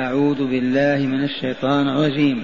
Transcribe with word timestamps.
أعوذ 0.00 0.46
بالله 0.50 1.06
من 1.06 1.24
الشيطان 1.24 1.88
الرجيم. 1.88 2.42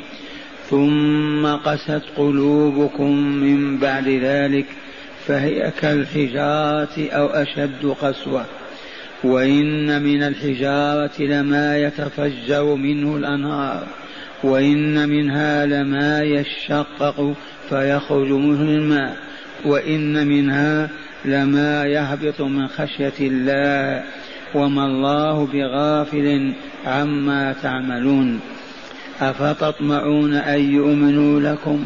ثم 0.69 1.47
قست 1.47 2.03
قلوبكم 2.17 3.17
من 3.17 3.79
بعد 3.79 4.09
ذلك 4.09 4.67
فهي 5.27 5.73
كالحجارة 5.81 7.09
أو 7.11 7.27
أشد 7.27 7.87
قسوة. 8.01 8.45
وإن 9.25 10.03
من 10.03 10.23
الحجارة 10.23 11.23
لما 11.23 11.79
يتفجر 11.79 12.75
منه 12.75 13.17
الأنهار 13.17 13.87
وإن 14.45 15.09
منها 15.09 15.67
لما 15.67 16.23
يشقق 16.23 17.35
فيخرج 17.69 18.31
منه 18.31 18.63
الماء 18.63 19.17
وإن 19.65 20.27
منها 20.27 20.89
لما 21.25 21.87
يهبط 21.87 22.41
من 22.41 22.69
خشية 22.69 23.21
الله 23.21 24.05
وما 24.55 24.87
الله 24.87 25.49
بغافل 25.53 26.53
عما 26.87 27.53
تعملون 27.63 28.41
أفتطمعون 29.21 30.35
أن 30.35 30.73
يؤمنوا 30.73 31.41
لكم 31.41 31.85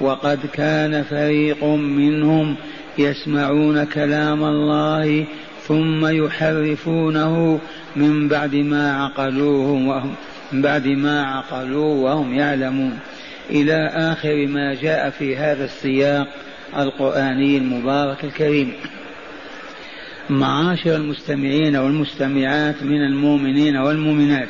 وقد 0.00 0.38
كان 0.52 1.02
فريق 1.02 1.64
منهم 1.64 2.56
يسمعون 2.98 3.84
كلام 3.84 4.44
الله 4.44 5.24
ثم 5.62 6.06
يحرفونه 6.06 7.60
من 7.96 8.28
بعد 8.28 8.54
ما 8.54 9.04
عقلوه 9.04 9.88
وهم 9.88 10.14
من 10.52 10.62
بعد 10.62 10.86
ما 10.86 11.26
عقلوه 11.26 11.94
وهم 11.94 12.34
يعلمون. 12.34 12.98
إلى 13.50 13.90
آخر 13.94 14.46
ما 14.46 14.74
جاء 14.74 15.10
في 15.10 15.36
هذا 15.36 15.64
السياق 15.64 16.28
القرآني 16.78 17.56
المبارك 17.56 18.24
الكريم. 18.24 18.72
معاشر 20.30 20.96
المستمعين 20.96 21.76
والمستمعات 21.76 22.82
من 22.82 23.02
المؤمنين 23.02 23.76
والمؤمنات. 23.76 24.48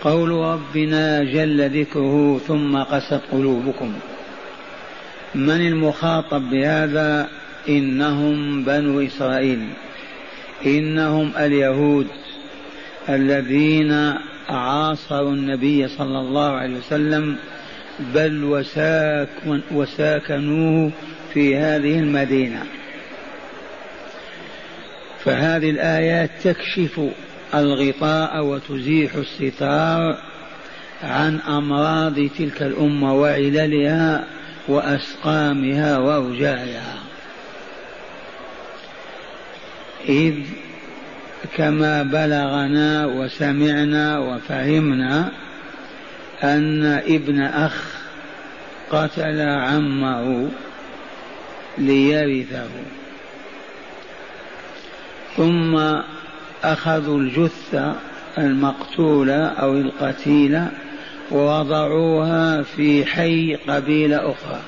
قول 0.00 0.30
ربنا 0.30 1.24
جل 1.24 1.80
ذكره 1.80 2.38
ثم 2.38 2.76
قست 2.76 3.20
قلوبكم. 3.32 3.92
من 5.34 5.66
المخاطب 5.66 6.50
بهذا؟ 6.50 7.28
إنهم 7.68 8.64
بنو 8.64 9.00
إسرائيل. 9.00 9.68
إنهم 10.66 11.32
اليهود 11.38 12.06
الذين 13.08 14.14
عاصروا 14.48 15.32
النبي 15.32 15.88
صلى 15.88 16.18
الله 16.18 16.50
عليه 16.50 16.78
وسلم 16.78 17.36
بل 18.14 18.44
وساك 18.44 19.28
وساكنوه 19.72 20.90
في 21.34 21.56
هذه 21.56 21.98
المدينة. 21.98 22.62
فهذه 25.26 25.70
الآيات 25.70 26.30
تكشف 26.44 27.00
الغطاء 27.54 28.44
وتزيح 28.44 29.14
الستار 29.14 30.18
عن 31.02 31.40
أمراض 31.40 32.14
تلك 32.38 32.62
الأمة 32.62 33.14
وعللها 33.14 34.24
وأسقامها 34.68 35.98
وأوجاعها. 35.98 36.98
إذ 40.08 40.34
كما 41.56 42.02
بلغنا 42.02 43.06
وسمعنا 43.06 44.18
وفهمنا 44.18 45.32
أن 46.44 46.84
ابن 46.84 47.42
أخ 47.42 47.84
قتل 48.90 49.40
عمه 49.40 50.48
ليرثه. 51.78 52.68
ثم 55.36 55.76
أخذوا 56.64 57.18
الجثة 57.18 57.94
المقتولة 58.38 59.46
أو 59.46 59.72
القتيلة 59.72 60.70
ووضعوها 61.30 62.62
في 62.62 63.04
حي 63.04 63.54
قبيلة 63.54 64.16
أخرى. 64.16 64.60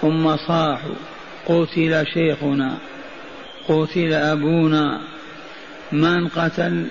ثم 0.00 0.36
صاحوا. 0.36 0.94
قتل 1.46 2.06
شيخنا. 2.14 2.78
قتل 3.68 4.12
أبونا. 4.12 5.00
من 5.92 6.28
قتل؟ 6.28 6.86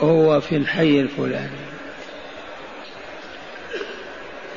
هو 0.00 0.40
في 0.40 0.56
الحي 0.56 1.00
الفلاني. 1.00 1.70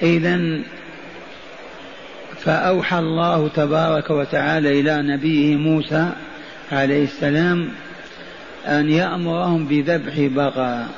إذا 0.02 0.64
فأوحى 2.40 3.00
الله 3.00 3.48
تبارك 3.48 4.10
وتعالى 4.10 4.80
إلى 4.80 5.02
نبيه 5.02 5.56
موسى 5.56 6.10
عليه 6.74 7.04
السلام 7.04 7.70
أن 8.66 8.90
يأمرهم 8.90 9.66
بذبح 9.66 10.14
بقرة. 10.18 10.90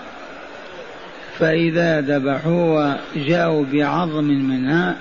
فإذا 1.40 2.02
ذبحوا 2.02 2.96
وجاءوا 3.16 3.66
بعظم 3.66 4.24
منها 4.24 4.98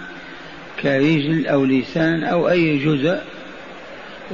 كرجل 0.83 1.47
أو 1.47 1.65
لسان 1.65 2.25
أو 2.25 2.49
أي 2.49 2.79
جزء 2.79 3.19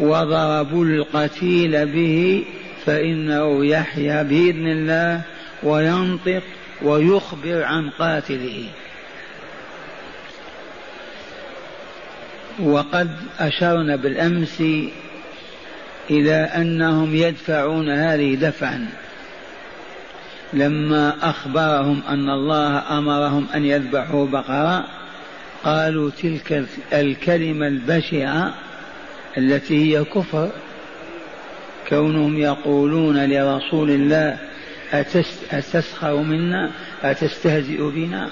وضربوا 0.00 0.84
القتيل 0.84 1.86
به 1.86 2.44
فإنه 2.86 3.66
يحيا 3.66 4.22
بإذن 4.22 4.66
الله 4.66 5.22
وينطق 5.62 6.42
ويخبر 6.82 7.62
عن 7.62 7.90
قاتله. 7.90 8.64
وقد 12.62 13.10
أشرنا 13.40 13.96
بالأمس 13.96 14.62
إلى 16.10 16.34
أنهم 16.34 17.14
يدفعون 17.14 17.90
هذه 17.90 18.34
دفعا. 18.34 18.86
لما 20.52 21.16
أخبرهم 21.22 22.02
أن 22.08 22.30
الله 22.30 22.98
أمرهم 22.98 23.46
أن 23.54 23.64
يذبحوا 23.64 24.26
بقرة 24.26 24.84
قالوا 25.64 26.10
تلك 26.22 26.64
الكلمة 26.92 27.66
البشعة 27.66 28.54
التي 29.38 29.98
هي 29.98 30.04
كفر. 30.04 30.50
كونهم 31.88 32.38
يقولون 32.38 33.24
لرسول 33.24 33.90
الله 33.90 34.38
أتسخر 35.52 36.16
منا؟ 36.16 36.70
أتستهزئ 37.02 37.82
بنا؟ 37.82 38.30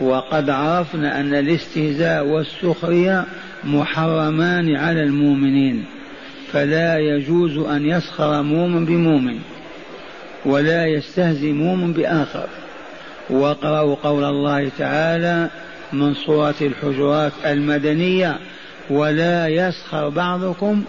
وقد 0.00 0.50
عرفنا 0.50 1.20
أن 1.20 1.34
الاستهزاء 1.34 2.26
والسخرية 2.26 3.24
محرمان 3.64 4.76
على 4.76 5.02
المؤمنين 5.02 5.84
فلا 6.52 6.98
يجوز 6.98 7.58
أن 7.58 7.86
يسخر 7.86 8.42
مؤمن 8.42 8.84
بمؤمن 8.84 9.38
ولا 10.44 10.86
يستهزي 10.86 11.52
مؤمن 11.52 11.92
بآخر. 11.92 12.46
واقرأوا 13.30 13.94
قول 13.94 14.24
الله 14.24 14.70
تعالى 14.78 15.50
من 15.92 16.14
سورة 16.14 16.54
الحجرات 16.60 17.32
المدنية 17.46 18.38
ولا 18.90 19.48
يسخر 19.48 20.08
بعضكم 20.08 20.84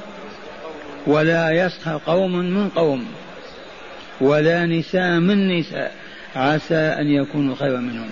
ولا 1.08 1.52
يسخر 1.52 2.02
قوم 2.06 2.40
من 2.40 2.70
قوم 2.70 3.06
ولا 4.22 4.66
نساء 4.66 5.20
من 5.20 5.60
نساء 5.60 5.92
عسى 6.36 6.76
أن 6.76 7.08
يكونوا 7.08 7.56
خيرا 7.56 7.80
منهم. 7.80 8.10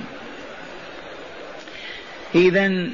إذا 2.36 2.88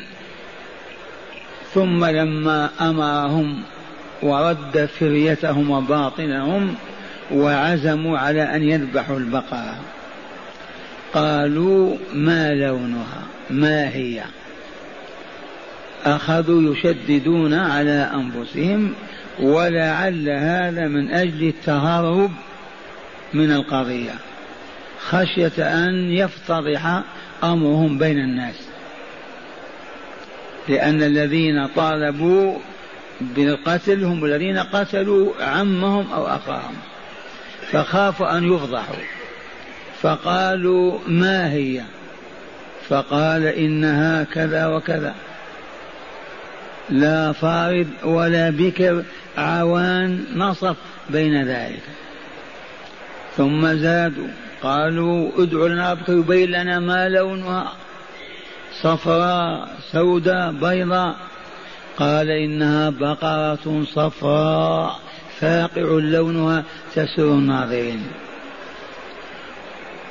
ثم 1.74 2.06
لما 2.06 2.70
أمرهم 2.82 3.64
ورد 4.22 4.90
فريتهم 5.00 5.70
وباطنهم 5.70 6.76
وعزموا 7.32 8.18
على 8.18 8.56
أن 8.56 8.64
يذبحوا 8.64 9.18
البقرة 9.18 9.76
قالوا 11.14 11.98
ما 12.14 12.54
لونها؟ 12.54 13.24
ما 13.50 13.90
هي؟ 13.90 14.24
أخذوا 16.06 16.74
يشددون 16.74 17.54
على 17.54 18.12
أنفسهم 18.14 18.94
ولعل 19.40 20.30
هذا 20.30 20.88
من 20.88 21.12
أجل 21.12 21.48
التهرب 21.48 22.32
من 23.34 23.52
القضية 23.52 24.14
خشية 25.00 25.52
أن 25.58 26.12
يفتضح 26.12 27.02
أمرهم 27.44 27.98
بين 27.98 28.20
الناس. 28.20 28.69
لأن 30.70 31.04
الذين 31.04 31.68
طالبوا 31.68 32.58
بالقتل 33.22 34.04
هم 34.04 34.26
الذين 34.26 34.58
قتلوا 34.58 35.34
عمهم 35.42 36.12
أو 36.14 36.28
أخاهم 36.28 36.76
فخافوا 37.72 38.38
أن 38.38 38.54
يفضحوا. 38.54 39.04
فقالوا 40.02 41.00
ما 41.08 41.52
هي؟ 41.52 41.82
فقال 42.90 43.46
إنها 43.46 44.24
كذا 44.24 44.68
وكذا. 44.68 45.16
لا 46.90 47.32
فارض 47.32 47.88
ولا 48.04 48.50
بكر 48.50 49.04
عوان 49.38 50.26
نصف 50.36 50.76
بين 51.10 51.48
ذلك. 51.48 51.84
ثم 53.38 53.74
زادوا 53.74 54.28
قالوا 54.64 55.32
ادعوا 55.38 55.70
لنا 55.70 55.92
ربك 55.92 56.10
يبين 56.10 56.50
لنا 56.52 56.80
ما 56.80 57.10
لونها. 57.10 57.74
صفراء 58.82 59.70
سوداء 59.92 60.52
بيضاء. 60.52 61.16
قال 61.98 62.30
إنها 62.30 62.90
بقرة 62.90 63.84
صفراء 63.84 65.00
فاقع 65.40 65.82
لونها 65.82 66.64
تسر 66.96 67.34
الناظرين. 67.34 68.08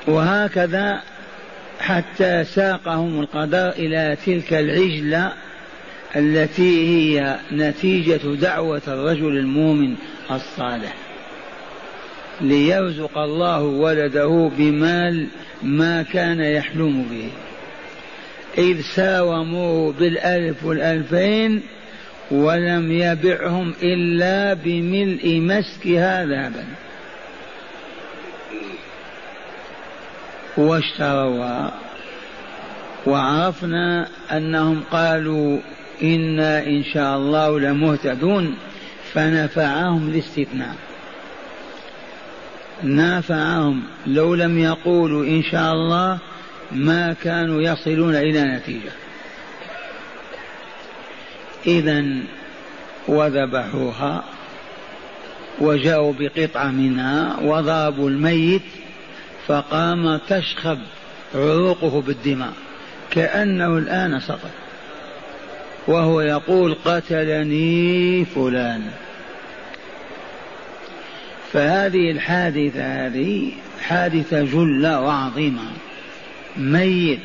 وهكذا 0.06 1.02
حتى 1.80 2.44
ساقهم 2.44 3.20
القدر 3.20 3.68
إلى 3.68 4.16
تلك 4.26 4.52
العجلة 4.52 5.32
التي 6.16 6.88
هي 6.88 7.36
نتيجة 7.52 8.34
دعوة 8.34 8.82
الرجل 8.88 9.36
المؤمن 9.38 9.96
الصالح. 10.30 10.94
ليرزق 12.40 13.18
الله 13.18 13.62
ولده 13.62 14.50
بمال 14.58 15.26
ما 15.62 16.02
كان 16.02 16.40
يحلم 16.40 17.02
به. 17.02 17.30
إذ 18.58 18.80
ساوموه 18.80 19.92
بالألف 19.92 20.64
والألفين 20.64 21.62
ولم 22.30 22.92
يبعهم 22.92 23.74
إلا 23.82 24.54
بملء 24.54 25.40
مسكها 25.40 26.24
ذهبا 26.24 26.64
واشتروها 30.56 31.72
وعرفنا 33.06 34.08
أنهم 34.32 34.82
قالوا 34.90 35.58
إنا 36.02 36.66
إن 36.66 36.84
شاء 36.94 37.16
الله 37.16 37.60
لمهتدون 37.60 38.54
فنفعهم 39.12 40.08
الاستثناء. 40.08 40.74
نافعهم 42.82 43.82
لو 44.06 44.34
لم 44.34 44.58
يقولوا 44.58 45.24
إن 45.24 45.42
شاء 45.42 45.72
الله 45.72 46.18
ما 46.72 47.16
كانوا 47.24 47.62
يصلون 47.62 48.14
إلى 48.14 48.42
نتيجة. 48.42 48.92
إذا 51.66 52.04
وذبحوها 53.08 54.24
وجاءوا 55.60 56.12
بقطعة 56.18 56.70
منها 56.70 57.36
وضربوا 57.42 58.10
الميت 58.10 58.62
فقام 59.46 60.16
تشخب 60.16 60.78
عروقه 61.34 62.00
بالدماء 62.00 62.52
كأنه 63.10 63.78
الآن 63.78 64.20
سقط. 64.20 64.50
وهو 65.86 66.20
يقول 66.20 66.76
قتلني 66.84 68.24
فلان. 68.24 68.90
فهذه 71.52 72.10
الحادثة 72.10 72.82
هذه 72.82 73.52
حادثة 73.80 74.44
جلة 74.44 75.00
وعظيمة. 75.00 75.62
ميت 76.58 77.20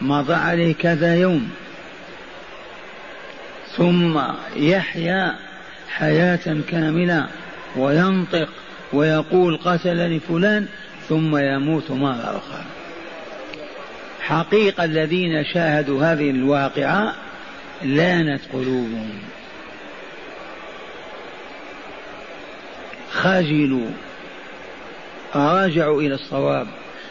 مضى 0.00 0.34
عليه 0.34 0.74
كذا 0.74 1.14
يوم. 1.14 1.50
ثم 3.76 4.20
يحيا 4.56 5.36
حياة 5.88 6.60
كاملة 6.68 7.26
وينطق 7.76 8.48
ويقول 8.92 9.56
قتلني 9.56 10.20
فلان 10.20 10.66
ثم 11.08 11.36
يموت 11.36 11.90
مرة 11.90 12.36
أخرى. 12.36 12.64
حقيقة 14.20 14.84
الذين 14.84 15.44
شاهدوا 15.44 16.04
هذه 16.04 16.30
الواقعة 16.30 17.14
لانت 17.82 18.40
قلوبهم. 18.52 19.18
خجلوا 23.12 23.90
رجعوا 25.34 26.02
إلى 26.02 26.14
الصواب 26.14 26.66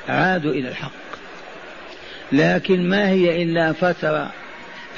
عادوا 0.09 0.51
إلى 0.51 0.69
الحق. 0.69 1.08
لكن 2.31 2.89
ما 2.89 3.09
هي 3.09 3.43
إلا 3.43 3.73
فترة 3.73 4.31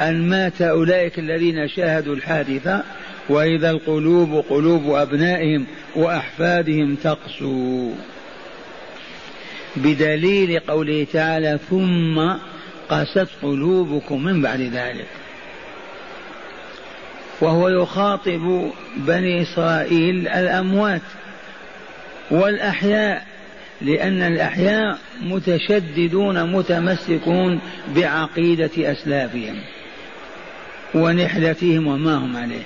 أن 0.02 0.30
مات 0.30 0.62
أولئك 0.62 1.20
الذين 1.20 1.68
شاهدوا 1.68 2.16
الحادثة 2.16 2.84
وإذا 3.30 3.70
القلوب 3.70 4.46
قلوب 4.50 4.94
أبنائهم 4.94 5.66
وأحفادهم 5.96 6.96
تقسو. 6.96 7.92
بدليل 9.76 10.60
قوله 10.60 11.08
تعالى 11.14 11.60
ثم 11.70 12.34
قست 12.90 13.28
قلوبكم 13.42 14.24
من 14.24 14.42
بعد 14.42 14.62
ذلك 14.62 15.08
وهو 17.42 17.70
يخاطب 17.70 18.72
بني 18.98 19.42
إسرائيل 19.42 20.28
الأموات 20.28 21.02
والأحياء. 22.32 23.31
لأن 23.82 24.22
الأحياء 24.22 24.98
متشددون 25.22 26.52
متمسكون 26.52 27.60
بعقيدة 27.96 28.92
أسلافهم 28.92 29.56
ونحلتهم 30.96 31.88
وما 31.88 32.16
هم 32.16 32.38
عليه. 32.38 32.64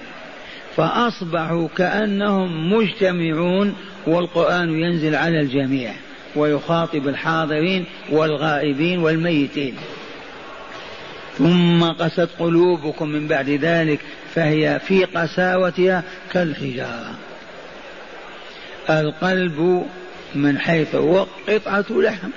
فأصبحوا 0.76 1.68
كأنهم 1.78 2.74
مجتمعون 2.74 3.76
والقرآن 4.08 4.70
ينزل 4.70 5.16
على 5.16 5.40
الجميع 5.40 5.92
ويخاطب 6.36 7.08
الحاضرين 7.08 7.86
والغائبين 8.12 9.00
والميتين. 9.00 9.76
ثم 11.38 11.84
قست 11.84 12.30
قلوبكم 12.40 13.10
من 13.10 13.28
بعد 13.28 13.50
ذلك 13.50 14.00
فهي 14.34 14.80
في 14.88 15.04
قساوتها 15.04 16.04
كالحجارة. 16.32 17.16
القلب 18.90 19.86
من 20.36 20.60
حيث 20.60 20.96
هو 20.96 21.26
قطعة 21.48 21.86
لحم. 21.90 22.30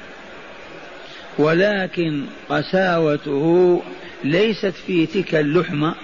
ولكن 1.39 2.25
قساوته 2.49 3.83
ليست 4.25 4.75
في 4.87 5.06
تلك 5.06 5.35
اللحمة 5.35 5.95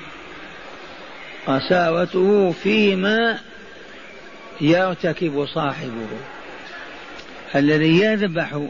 قساوته 1.47 2.55
فيما 2.63 3.39
يرتكب 4.61 5.47
صاحبه. 5.55 6.09
الذي 7.55 8.01
يذبح 8.01 8.61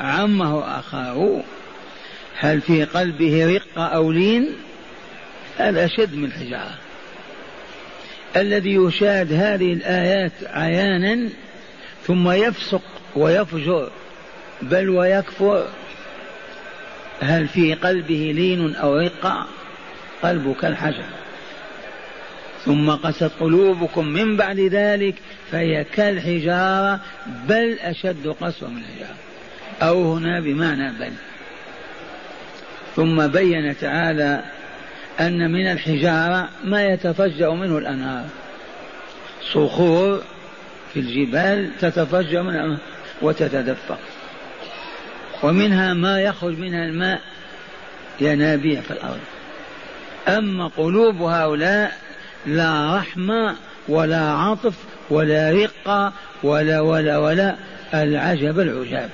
عمه 0.00 0.78
أخاه 0.78 1.42
هل 2.38 2.60
في 2.60 2.84
قلبه 2.84 3.54
رقة 3.54 3.86
أو 3.86 4.12
لين؟ 4.12 4.48
هذا 5.58 5.84
أشد 5.84 6.14
من 6.14 6.24
الحجارة 6.24 6.78
الذي 8.36 8.74
يشاهد 8.74 9.32
هذه 9.32 9.72
الآيات 9.72 10.32
عيانا 10.46 11.28
ثم 12.08 12.30
يفسق 12.30 12.82
ويفجر 13.16 13.90
بل 14.62 14.88
ويكفر 14.88 15.66
هل 17.20 17.48
في 17.48 17.74
قلبه 17.74 18.32
لين 18.34 18.76
أو 18.76 18.98
رقة 18.98 19.46
قلبه 20.22 20.54
كالحجر 20.54 21.04
ثم 22.64 22.90
قست 22.90 23.30
قلوبكم 23.40 24.06
من 24.06 24.36
بعد 24.36 24.58
ذلك 24.58 25.14
فهي 25.52 25.84
كالحجارة 25.84 27.00
بل 27.48 27.78
أشد 27.80 28.28
قسوة 28.40 28.68
من 28.68 28.78
الحجارة. 28.78 29.16
أو 29.82 30.12
هنا 30.12 30.40
بمعنى 30.40 30.92
بل. 30.92 31.12
ثم 32.96 33.26
بين 33.26 33.76
تعالى 33.78 34.42
أن 35.20 35.52
من 35.52 35.66
الحجارة 35.66 36.48
ما 36.64 36.86
يتفجر 36.86 37.50
منه 37.50 37.78
الأنهار. 37.78 38.24
صخور 39.52 40.22
في 40.94 41.00
الجبال 41.00 41.70
تتفجر 41.80 42.42
منها 42.42 42.78
وتتدفق. 43.22 43.98
ومنها 45.42 45.94
ما 45.94 46.20
يخرج 46.20 46.58
منها 46.58 46.84
الماء 46.84 47.20
ينابيع 48.20 48.80
في 48.80 48.90
الأرض. 48.90 49.20
أما 50.28 50.68
قلوب 50.68 51.22
هؤلاء 51.22 51.98
لا 52.46 52.96
رحمة 52.96 53.56
ولا 53.88 54.32
عطف 54.32 54.74
ولا 55.10 55.50
رقة 55.50 56.12
ولا 56.42 56.80
ولا 56.80 57.18
ولا 57.18 57.56
العجب 57.94 58.60
العجاب. 58.60 59.10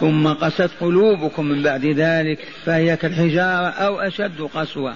ثم 0.00 0.28
قست 0.28 0.70
قلوبكم 0.80 1.44
من 1.44 1.62
بعد 1.62 1.84
ذلك 1.84 2.38
فهي 2.64 2.96
كالحجارة 2.96 3.68
أو 3.68 4.00
أشد 4.00 4.40
قسوة. 4.54 4.94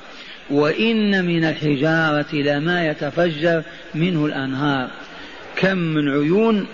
وإن 0.52 1.24
من 1.24 1.44
الحجارة 1.44 2.34
لما 2.34 2.86
يتفجر 2.86 3.62
منه 3.94 4.26
الأنهار. 4.26 4.90
كم 5.56 5.78
من 5.78 6.08
عيون 6.08 6.66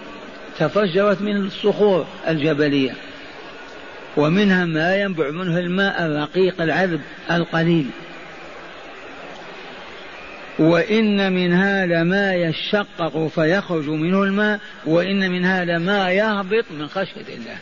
تفجرت 0.59 1.21
من 1.21 1.37
الصخور 1.37 2.07
الجبلية 2.29 2.95
ومنها 4.17 4.65
ما 4.65 4.97
ينبع 4.97 5.31
منه 5.31 5.59
الماء 5.59 6.07
الرقيق 6.07 6.63
العذب 6.63 7.01
القليل. 7.31 7.87
وإن 10.59 11.33
منها 11.33 11.87
لما 11.87 12.35
يشقق 12.35 13.27
فيخرج 13.27 13.89
منه 13.89 14.23
الماء 14.23 14.61
وإن 14.87 15.31
منها 15.31 15.65
لما 15.65 16.11
يهبط 16.11 16.65
من 16.71 16.89
خشية 16.89 17.27
الله. 17.29 17.59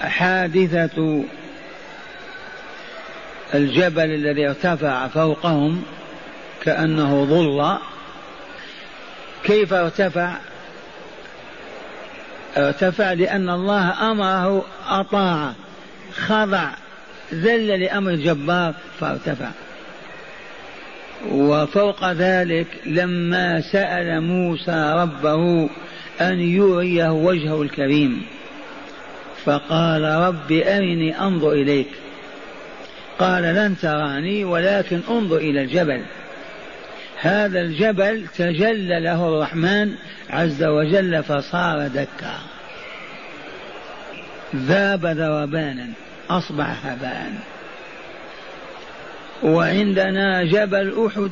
وحادثة 0.00 1.24
الجبل 3.54 4.10
الذي 4.10 4.48
ارتفع 4.48 5.08
فوقهم 5.08 5.82
كأنه 6.62 7.24
ظل 7.24 7.78
كيف 9.44 9.72
ارتفع؟ 9.72 10.36
ارتفع 12.56 13.12
لأن 13.12 13.50
الله 13.50 14.10
أمره 14.10 14.64
أطاع 14.88 15.52
خضع 16.16 16.70
ذل 17.34 17.80
لأمر 17.80 18.14
جبار 18.14 18.74
فارتفع. 19.00 19.50
وفوق 21.30 22.12
ذلك 22.12 22.66
لما 22.86 23.60
سأل 23.60 24.20
موسى 24.20 24.94
ربه 24.96 25.68
أن 26.20 26.40
يريه 26.40 27.12
وجهه 27.12 27.62
الكريم 27.62 28.22
فقال 29.44 30.02
رب 30.02 30.52
أرني 30.52 31.20
أنظر 31.20 31.52
إليك. 31.52 31.88
قال 33.18 33.42
لن 33.42 33.76
تراني 33.82 34.44
ولكن 34.44 35.00
انظر 35.10 35.36
إلى 35.36 35.62
الجبل. 35.62 36.02
هذا 37.20 37.60
الجبل 37.60 38.26
تجلى 38.38 39.00
له 39.00 39.28
الرحمن 39.28 39.94
عز 40.30 40.64
وجل 40.64 41.22
فصار 41.22 41.88
دكا. 41.88 42.38
ذاب 44.56 45.06
ذوبانا 45.06 45.88
أصبح 46.30 46.86
هباء. 46.86 47.32
وعندنا 49.42 50.44
جبل 50.44 51.06
أحد 51.06 51.30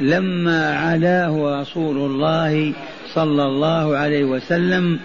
لما 0.00 0.76
علاه 0.78 1.60
رسول 1.60 1.96
الله 1.96 2.72
صلى 3.14 3.42
الله 3.42 3.96
عليه 3.96 4.24
وسلم 4.24 5.00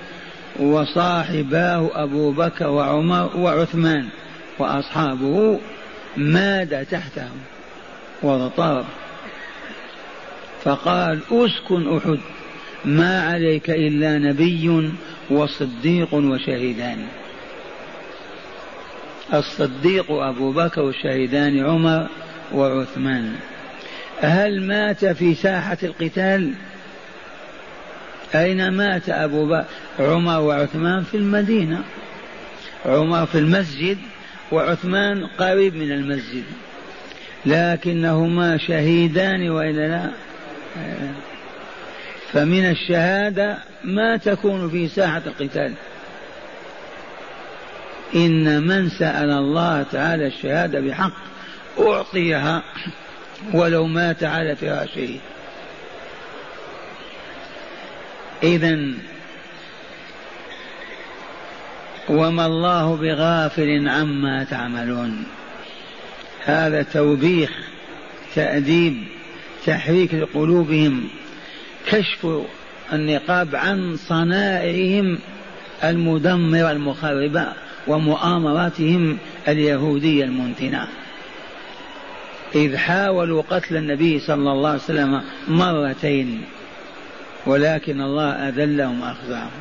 وصاحباه 0.59 1.89
أبو 1.93 2.31
بكر 2.31 2.67
وعمر 2.69 3.37
وعثمان. 3.37 4.09
وأصحابه 4.59 5.59
ماد 6.17 6.85
تحته 6.85 7.29
واضطرب 8.21 8.85
فقال 10.63 11.19
أسكن 11.31 11.97
أحد 11.97 12.19
ما 12.85 13.21
عليك 13.21 13.69
إلا 13.69 14.17
نبي 14.17 14.91
وصديق 15.29 16.13
وشهيدان. 16.13 17.07
الصديق 19.33 20.11
أبو 20.11 20.51
بكر 20.51 20.81
والشهيدان 20.81 21.65
عمر 21.65 22.07
وعثمان. 22.53 23.35
هل 24.21 24.61
مات 24.67 25.05
في 25.05 25.35
ساحة 25.35 25.77
القتال؟ 25.83 26.53
أين 28.35 28.69
مات 28.69 29.09
أبو 29.09 29.45
بكر؟ 29.45 29.65
عمر 29.99 30.39
وعثمان 30.39 31.03
في 31.03 31.17
المدينة. 31.17 31.83
عمر 32.85 33.25
في 33.25 33.37
المسجد 33.37 33.97
وعثمان 34.51 35.25
قريب 35.25 35.75
من 35.75 35.91
المسجد. 35.91 36.43
لكنهما 37.45 38.57
شهيدان 38.57 39.49
وإلا 39.49 39.87
لا؟ 39.87 40.09
فمن 42.33 42.65
الشهادة 42.65 43.57
ما 43.83 44.17
تكون 44.17 44.69
في 44.69 44.87
ساحة 44.87 45.21
القتال. 45.25 45.73
إن 48.15 48.67
من 48.67 48.89
سأل 48.89 49.29
الله 49.29 49.85
تعالى 49.91 50.27
الشهادة 50.27 50.79
بحق 50.79 51.13
أعطيها 51.79 52.63
ولو 53.53 53.87
مات 53.87 54.23
على 54.23 54.55
فراشه. 54.55 55.09
اذا 58.43 58.79
وما 62.09 62.45
الله 62.45 62.95
بغافل 62.95 63.89
عما 63.89 64.43
تعملون. 64.43 65.23
هذا 66.43 66.81
توبيخ 66.81 67.51
تأديب 68.35 69.03
تحريك 69.65 70.13
لقلوبهم 70.13 71.07
كشف 71.87 72.27
النقاب 72.93 73.55
عن 73.55 73.95
صنائعهم 73.95 75.19
المدمرة 75.83 76.71
المخربة 76.71 77.47
ومؤامراتهم 77.87 79.17
اليهودية 79.47 80.23
المنتنة. 80.23 80.87
إذ 82.55 82.77
حاولوا 82.77 83.41
قتل 83.49 83.77
النبي 83.77 84.19
صلى 84.19 84.51
الله 84.51 84.69
عليه 84.69 84.79
وسلم 84.79 85.21
مرتين 85.47 86.41
ولكن 87.45 88.01
الله 88.01 88.29
أذلهم 88.29 89.01
وأخزاهم. 89.01 89.51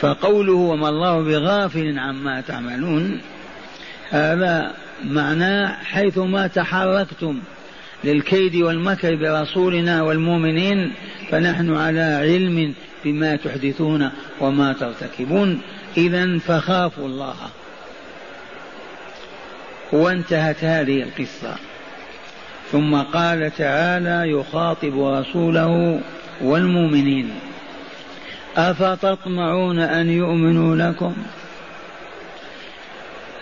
فقوله 0.00 0.52
وما 0.52 0.88
الله 0.88 1.22
بغافل 1.22 1.98
عما 1.98 2.40
تعملون 2.40 3.20
هذا 4.10 4.74
معناه 5.04 5.76
حيثما 5.84 6.46
تحركتم 6.46 7.40
للكيد 8.04 8.56
والمكر 8.56 9.14
برسولنا 9.14 10.02
والمؤمنين 10.02 10.92
فنحن 11.30 11.76
على 11.76 12.00
علم 12.00 12.74
بما 13.04 13.36
تحدثون 13.36 14.10
وما 14.40 14.72
ترتكبون. 14.72 15.60
اذا 15.96 16.38
فخافوا 16.38 17.06
الله. 17.06 17.36
وانتهت 19.92 20.64
هذه 20.64 21.02
القصة. 21.02 21.56
ثم 22.72 22.96
قال 22.96 23.56
تعالى 23.56 24.30
يخاطب 24.30 24.98
رسوله 24.98 26.00
والمؤمنين. 26.40 27.30
أفتطمعون 28.56 29.78
أن 29.78 30.10
يؤمنوا 30.10 30.76
لكم؟ 30.76 31.14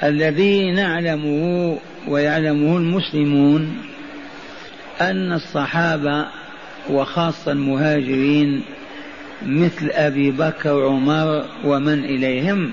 الذي 0.03 0.73
نعلمه 0.73 1.79
ويعلمه 2.09 2.77
المسلمون 2.77 3.77
أن 5.01 5.33
الصحابة 5.33 6.27
وخاصة 6.91 7.53
المهاجرين 7.53 8.65
مثل 9.47 9.91
أبي 9.91 10.31
بكر 10.31 10.73
وعمر 10.73 11.45
ومن 11.65 12.05
إليهم 12.05 12.73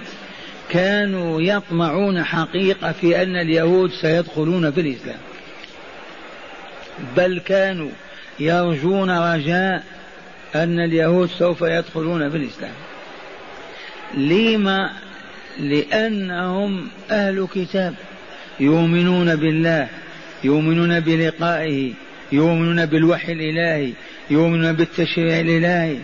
كانوا 0.69 1.41
يطمعون 1.41 2.23
حقيقة 2.23 2.91
في 2.91 3.23
أن 3.23 3.35
اليهود 3.35 3.91
سيدخلون 4.01 4.71
في 4.71 4.81
الإسلام. 4.81 5.19
بل 7.17 7.39
كانوا 7.45 7.89
يرجون 8.39 9.09
رجاء 9.11 9.83
أن 10.55 10.79
اليهود 10.79 11.29
سوف 11.29 11.61
يدخلون 11.61 12.29
في 12.29 12.37
الإسلام. 12.37 12.73
لما؟ 14.17 14.91
لأنهم 15.59 16.87
أهل 17.11 17.47
كتاب 17.55 17.93
يؤمنون 18.59 19.35
بالله 19.35 19.87
يؤمنون 20.43 20.99
بلقائه 20.99 21.93
يؤمنون 22.31 22.85
بالوحي 22.85 23.31
الإلهي 23.31 23.93
يؤمنون 24.29 24.73
بالتشريع 24.73 25.39
الإلهي. 25.39 25.97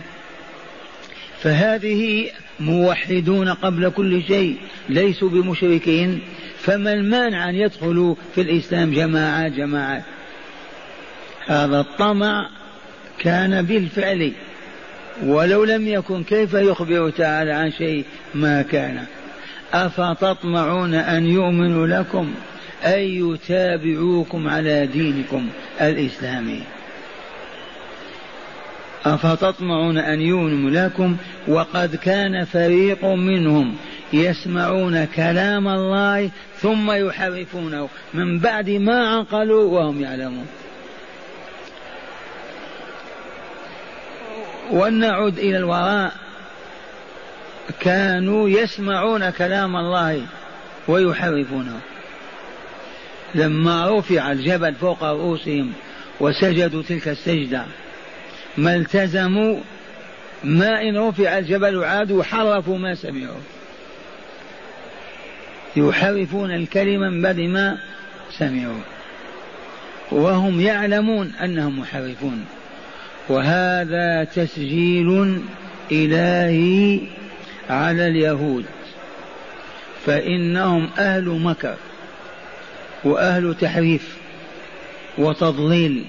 فهذه 1.42 2.30
موحدون 2.60 3.48
قبل 3.48 3.88
كل 3.88 4.22
شيء 4.22 4.56
ليسوا 4.88 5.28
بمشركين. 5.28 6.20
فما 6.58 6.92
المانع 6.92 7.48
أن 7.48 7.54
يدخلوا 7.54 8.14
في 8.34 8.40
الإسلام 8.40 8.90
جماعات 8.90 9.52
جماعات 9.52 10.02
هذا 11.46 11.80
الطمع 11.80 12.57
كان 13.18 13.62
بالفعل 13.62 14.32
ولو 15.22 15.64
لم 15.64 15.88
يكن 15.88 16.24
كيف 16.24 16.54
يخبر 16.54 17.10
تعالى 17.10 17.52
عن 17.52 17.72
شيء 17.72 18.04
ما 18.34 18.62
كان؟ 18.62 19.04
أفتطمعون 19.72 20.94
أن 20.94 21.26
يؤمنوا 21.26 21.86
لكم 21.86 22.34
أي 22.84 23.16
يتابعوكم 23.16 24.48
على 24.48 24.86
دينكم 24.86 25.48
الإسلامي. 25.80 26.62
أفتطمعون 29.04 29.98
أن 29.98 30.20
يؤمنوا 30.20 30.70
لكم 30.70 31.16
وقد 31.48 31.96
كان 31.96 32.44
فريق 32.44 33.04
منهم 33.04 33.74
يسمعون 34.12 35.04
كلام 35.04 35.68
الله 35.68 36.30
ثم 36.60 36.90
يحرفونه 36.90 37.88
من 38.14 38.38
بعد 38.38 38.70
ما 38.70 39.08
عقلوا 39.08 39.64
وهم 39.64 40.00
يعلمون. 40.00 40.46
ولنعد 44.70 45.38
إلى 45.38 45.56
الوراء. 45.56 46.12
كانوا 47.80 48.48
يسمعون 48.48 49.30
كلام 49.30 49.76
الله 49.76 50.26
ويحرفونه. 50.88 51.80
لما 53.34 53.98
رفع 53.98 54.32
الجبل 54.32 54.74
فوق 54.74 55.04
رؤوسهم 55.04 55.72
وسجدوا 56.20 56.82
تلك 56.82 57.08
السجدة 57.08 57.64
ما 58.56 58.76
التزموا؟ 58.76 59.60
ما 60.44 60.82
إن 60.82 60.96
رفع 60.96 61.38
الجبل 61.38 61.84
عادوا 61.84 62.24
حرفوا 62.24 62.78
ما 62.78 62.94
سمعوا. 62.94 63.40
يحرفون 65.76 66.50
الكلمة 66.50 67.08
من 67.08 67.22
بعد 67.22 67.40
ما 67.40 67.78
سمعوا. 68.38 68.82
وهم 70.10 70.60
يعلمون 70.60 71.32
أنهم 71.44 71.80
محرفون. 71.80 72.44
وهذا 73.28 74.24
تسجيل 74.24 75.42
إلهي 75.92 77.00
على 77.70 78.06
اليهود. 78.06 78.64
فإنهم 80.06 80.90
أهل 80.98 81.24
مكر 81.24 81.76
وأهل 83.04 83.54
تحريف 83.60 84.16
وتضليل. 85.18 86.04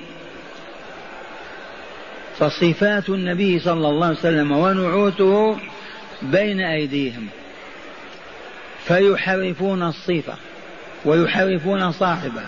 فصفات 2.39 3.09
النبي 3.09 3.59
صلى 3.59 3.89
الله 3.89 4.07
عليه 4.07 4.17
وسلم 4.17 4.51
ونعوته 4.51 5.57
بين 6.21 6.61
أيديهم. 6.61 7.27
فيحرفون 8.85 9.83
الصفة 9.83 10.33
ويحرفون 11.05 11.91
صاحبه 11.91 12.41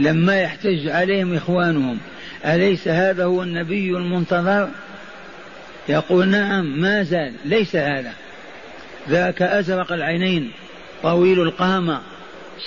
لما 0.00 0.40
يحتج 0.40 0.88
عليهم 0.88 1.34
إخوانهم 1.34 1.98
أليس 2.46 2.88
هذا 2.88 3.24
هو 3.24 3.42
النبي 3.42 3.90
المنتظر؟ 3.90 4.68
يقول 5.88 6.28
نعم 6.28 6.80
ما 6.80 7.02
زال 7.02 7.32
ليس 7.44 7.76
هذا. 7.76 8.12
ذاك 9.08 9.42
أزرق 9.42 9.92
العينين 9.92 10.50
طويل 11.02 11.42
القامة 11.42 12.00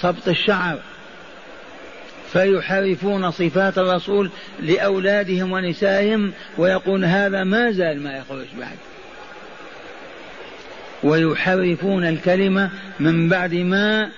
صبط 0.01 0.27
الشعر. 0.27 0.79
فيحرفون 2.33 3.31
صفات 3.31 3.77
الرسول 3.77 4.29
لأولادهم 4.59 5.51
ونسائهم 5.51 6.31
ويقول 6.57 7.05
هذا 7.05 7.43
ما 7.43 7.71
زال 7.71 8.03
ما 8.03 8.17
يخرج 8.17 8.45
بعد. 8.59 8.77
ويحرفون 11.03 12.05
الكلمة 12.05 12.69
من 12.99 13.29
بعد 13.29 13.53
ما 13.53 14.09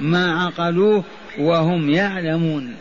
ما 0.00 0.42
عقلوه 0.42 1.04
وهم 1.38 1.90
يعلمون 1.90 2.74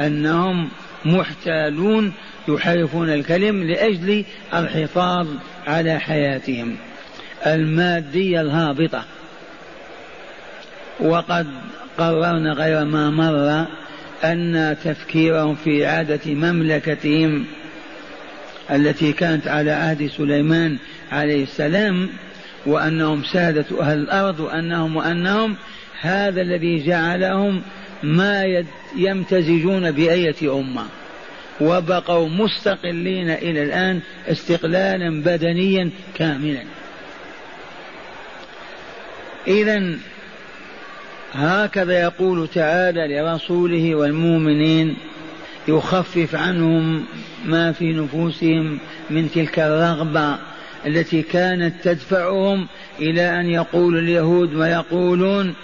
أنهم 0.00 0.68
محتالون 1.04 2.12
يحرفون 2.48 3.10
الكلم 3.10 3.62
لأجل 3.62 4.24
الحفاظ 4.54 5.26
على 5.66 5.98
حياتهم 5.98 6.76
المادية 7.46 8.40
الهابطة. 8.40 9.04
وقد 11.00 11.46
قررنا 11.98 12.52
غير 12.52 12.84
ما 12.84 13.10
مر 13.10 13.66
أن 14.24 14.76
تفكيرهم 14.84 15.54
في 15.54 15.86
إعادة 15.86 16.34
مملكتهم 16.34 17.44
التي 18.70 19.12
كانت 19.12 19.48
على 19.48 19.70
عهد 19.70 20.06
سليمان 20.06 20.76
عليه 21.12 21.42
السلام 21.42 22.08
وأنهم 22.66 23.22
سادة 23.24 23.80
أهل 23.80 23.98
الأرض 23.98 24.40
وأنهم 24.40 24.96
وأنهم 24.96 25.56
هذا 26.00 26.42
الذي 26.42 26.86
جعلهم 26.86 27.62
ما 28.04 28.64
يمتزجون 28.96 29.90
بأية 29.90 30.58
أمة 30.60 30.84
وبقوا 31.60 32.28
مستقلين 32.28 33.30
إلى 33.30 33.62
الآن 33.62 34.00
استقلالا 34.28 35.22
بدنيا 35.22 35.90
كاملا. 36.14 36.62
إذا 39.46 39.98
هكذا 41.32 42.02
يقول 42.02 42.48
تعالى 42.48 43.16
لرسوله 43.16 43.94
والمؤمنين 43.94 44.96
يخفف 45.68 46.34
عنهم 46.34 47.04
ما 47.44 47.72
في 47.72 47.92
نفوسهم 47.92 48.78
من 49.10 49.30
تلك 49.30 49.58
الرغبة 49.58 50.38
التي 50.86 51.22
كانت 51.22 51.74
تدفعهم 51.82 52.66
إلى 53.00 53.40
أن 53.40 53.50
يقول 53.50 53.98
اليهود 53.98 54.54
ما 54.54 54.70
يقولون 54.70 55.54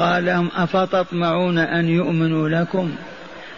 قال 0.00 0.24
لهم 0.24 0.48
أفتطمعون 0.56 1.58
أن 1.58 1.88
يؤمنوا 1.88 2.48
لكم 2.48 2.90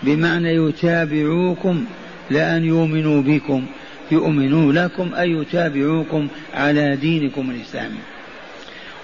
بمعنى 0.02 0.54
يتابعوكم 0.54 1.84
لأن 2.30 2.64
يؤمنوا 2.64 3.22
بكم. 3.22 3.66
يؤمنوا 4.10 4.72
لكم 4.72 5.14
أي 5.14 5.30
يتابعوكم 5.30 6.28
على 6.54 6.96
دينكم 6.96 7.50
الإسلامي. 7.50 7.98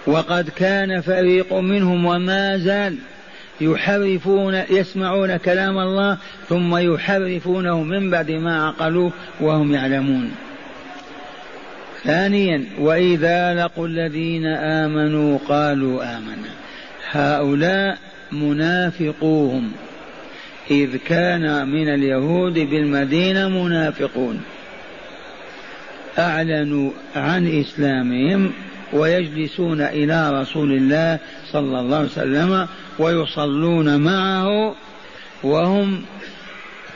وقد 0.06 0.48
كان 0.48 1.00
فريق 1.00 1.54
منهم 1.54 2.04
وما 2.04 2.58
زال 2.58 2.96
يحرفون 3.60 4.54
يسمعون 4.70 5.36
كلام 5.36 5.78
الله 5.78 6.18
ثم 6.48 6.76
يحرفونه 6.76 7.82
من 7.82 8.10
بعد 8.10 8.30
ما 8.30 8.66
عقلوه 8.66 9.12
وهم 9.40 9.74
يعلمون. 9.74 10.30
ثانيا 12.04 12.64
وإذا 12.78 13.54
لقوا 13.54 13.86
الذين 13.86 14.46
آمنوا 14.46 15.38
قالوا 15.48 16.16
آمنا. 16.16 16.67
هؤلاء 17.10 17.98
منافقوهم 18.32 19.72
إذ 20.70 20.96
كان 20.96 21.68
من 21.68 21.88
اليهود 21.88 22.54
بالمدينة 22.54 23.48
منافقون. 23.48 24.42
أعلنوا 26.18 26.90
عن 27.16 27.60
إسلامهم 27.60 28.52
ويجلسون 28.92 29.80
إلى 29.80 30.40
رسول 30.40 30.72
الله 30.72 31.18
صلى 31.52 31.80
الله 31.80 31.96
عليه 31.96 32.06
وسلم 32.06 32.68
ويصلون 32.98 34.00
معه 34.00 34.74
وهم 35.42 36.02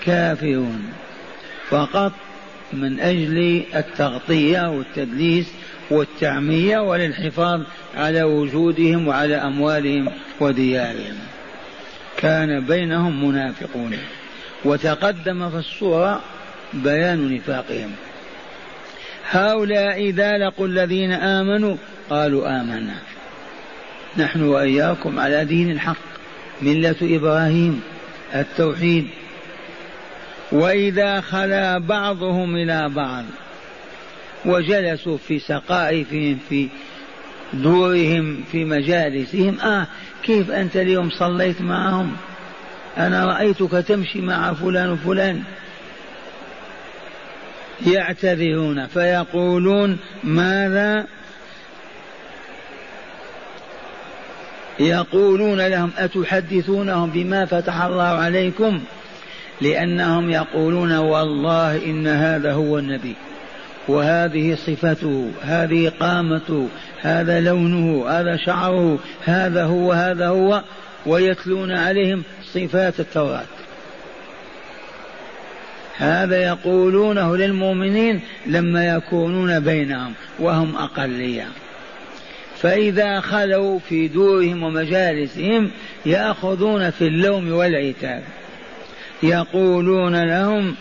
كافرون. 0.05 0.93
فقط 1.69 2.13
من 2.73 3.01
أجل 3.01 3.63
التغطية 3.75 4.71
والتدليس 4.71 5.47
والتعمية 5.91 6.79
وللحفاظ 6.79 7.61
على 7.97 8.23
وجودهم 8.23 9.09
وعلى 9.09 9.37
أموالهم 9.37 10.09
وديارهم. 10.41 11.19
كان 12.17 12.61
بينهم 12.61 13.29
منافقون. 13.29 13.99
وتقدم 14.65 15.51
في 15.51 15.57
الصورة 15.57 16.21
بيان 16.73 17.35
نفاقهم. 17.35 17.91
هؤلاء 19.31 20.01
إذا 20.01 20.39
لقوا 20.39 20.67
الذين 20.67 21.13
آمنوا 21.13 21.77
قالوا 22.11 22.61
آمنا. 22.61 22.95
نحن 24.19 24.43
وإياكم 24.43 25.21
على 25.21 25.45
دين 25.45 25.71
الحق. 25.71 25.97
ملة 26.63 26.97
إبراهيم 27.03 27.83
التوحيد. 28.35 29.07
وإذا 30.53 31.21
خلا 31.21 31.79
بعضهم 31.79 32.57
إلى 32.57 32.89
بعض. 32.89 33.25
وجلسوا 34.45 35.19
في 35.19 35.39
سقائفهم 35.39 36.39
في 36.49 36.69
دورهم 37.53 38.45
في 38.53 38.65
مجالسهم. 38.65 39.61
آه 39.61 39.87
كيف 40.23 40.51
أنت 40.51 40.77
اليوم 40.77 41.11
صليت 41.11 41.61
معهم؟ 41.63 42.17
أنا 42.99 43.25
رأيتك 43.25 43.71
تمشي 43.71 44.21
مع 44.21 44.53
فلان 44.53 44.91
وفلان. 44.91 45.43
يعتذرون 47.87 48.87
فيقولون 48.87 49.99
ماذا؟ 50.25 51.07
يقولون 54.81 55.61
لهم 55.61 55.91
أتحدثونهم 55.99 57.11
بما 57.11 57.47
فتح 57.47 57.83
الله 57.83 58.03
عليكم؟ 58.03 58.81
لأنهم 59.61 60.31
يقولون 60.31 60.97
والله 60.97 61.85
إن 61.85 62.07
هذا 62.07 62.53
هو 62.53 62.79
النبي. 62.79 63.15
وهذه 63.89 64.55
صفته 64.55 65.31
هذه 65.43 65.93
قامته 66.01 66.69
هذا 67.01 67.41
لونه 67.41 68.09
هذا 68.09 68.37
شعره 68.37 68.99
هذا 69.25 69.65
هو 69.65 69.93
هذا 69.93 70.29
هو 70.29 70.63
ويتلون 71.07 71.73
عليهم 71.73 72.23
صفات 72.45 73.01
التوراة. 73.01 73.45
هذا 75.97 76.43
يقولونه 76.43 77.37
للمؤمنين 77.37 78.21
لما 78.47 78.87
يكونون 78.87 79.61
بينهم 79.61 80.13
وهم 80.39 80.77
أقلية. 80.77 81.47
فإذا 82.59 83.21
خلوا 83.21 83.79
في 83.79 84.09
دورهم 84.09 84.63
ومجالسهم 84.63 85.71
يأخذون 86.07 86.91
في 86.91 87.07
اللوم 87.07 87.53
والعتاب. 87.53 88.23
يقولون 89.23 90.25
لهم 90.25 90.75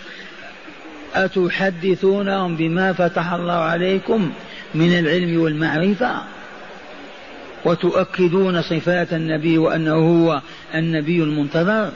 أتحدثونهم 1.15 2.55
بما 2.55 2.93
فتح 2.93 3.33
الله 3.33 3.53
عليكم 3.53 4.31
من 4.75 4.99
العلم 4.99 5.41
والمعرفة؟ 5.41 6.21
وتؤكدون 7.65 8.61
صفات 8.61 9.13
النبي 9.13 9.57
وأنه 9.57 9.93
هو 9.93 10.41
النبي 10.75 11.23
المنتظر؟ 11.23 11.91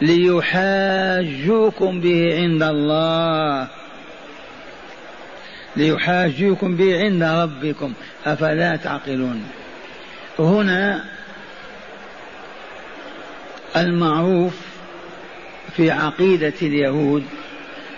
ليحاجوكم 0.00 2.00
به 2.00 2.36
عند 2.36 2.62
الله. 2.62 3.68
ليحاجوكم 5.76 6.76
به 6.76 7.00
عند 7.00 7.22
ربكم. 7.22 7.92
أفلا 8.26 8.76
تعقلون؟ 8.76 9.44
هنا 10.38 11.04
المعروف 13.76 14.67
في 15.78 15.90
عقيدة 15.90 16.52
اليهود 16.62 17.24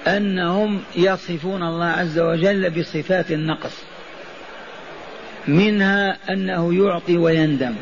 أنهم 0.06 0.82
يصفون 0.96 1.62
الله 1.62 1.86
عز 1.86 2.18
وجل 2.18 2.70
بصفات 2.70 3.30
النقص 3.30 3.82
منها 5.48 6.18
أنه 6.30 6.74
يعطي 6.74 7.16
ويندم 7.16 7.74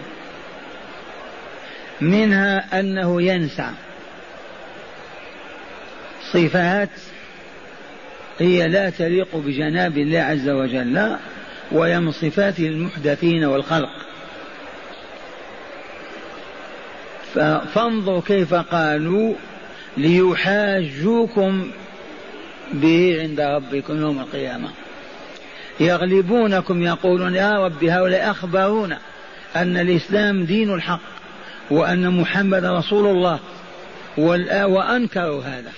منها 2.00 2.80
أنه 2.80 3.22
ينسى. 3.22 3.70
صفات 6.32 6.90
هي 8.38 8.68
لا 8.68 8.90
تليق 8.90 9.37
بجناب 9.37 9.98
الله 9.98 10.20
عز 10.20 10.48
وجل 10.48 11.16
وهي 11.72 12.00
من 12.00 12.12
صفات 12.12 12.58
المحدثين 12.58 13.44
والخلق. 13.44 13.90
فانظروا 17.74 18.20
كيف 18.20 18.54
قالوا 18.54 19.34
ليحاجوكم 19.96 21.70
به 22.72 23.18
عند 23.20 23.40
ربكم 23.40 24.01
يوم 24.01 24.20
القيامة. 24.20 24.68
يغلبونكم 25.81 26.83
يقولون 26.83 27.35
يا 27.35 27.64
رب 27.64 27.85
هؤلاء 27.85 28.31
أخبرونا 28.31 28.98
أن 29.57 29.77
الإسلام 29.77 30.44
دين 30.44 30.74
الحق 30.74 31.01
وأن 31.70 32.20
محمد 32.20 32.64
رسول 32.64 33.07
الله 33.07 33.38
وأنكروا 34.66 35.42
هذا. 35.42 35.72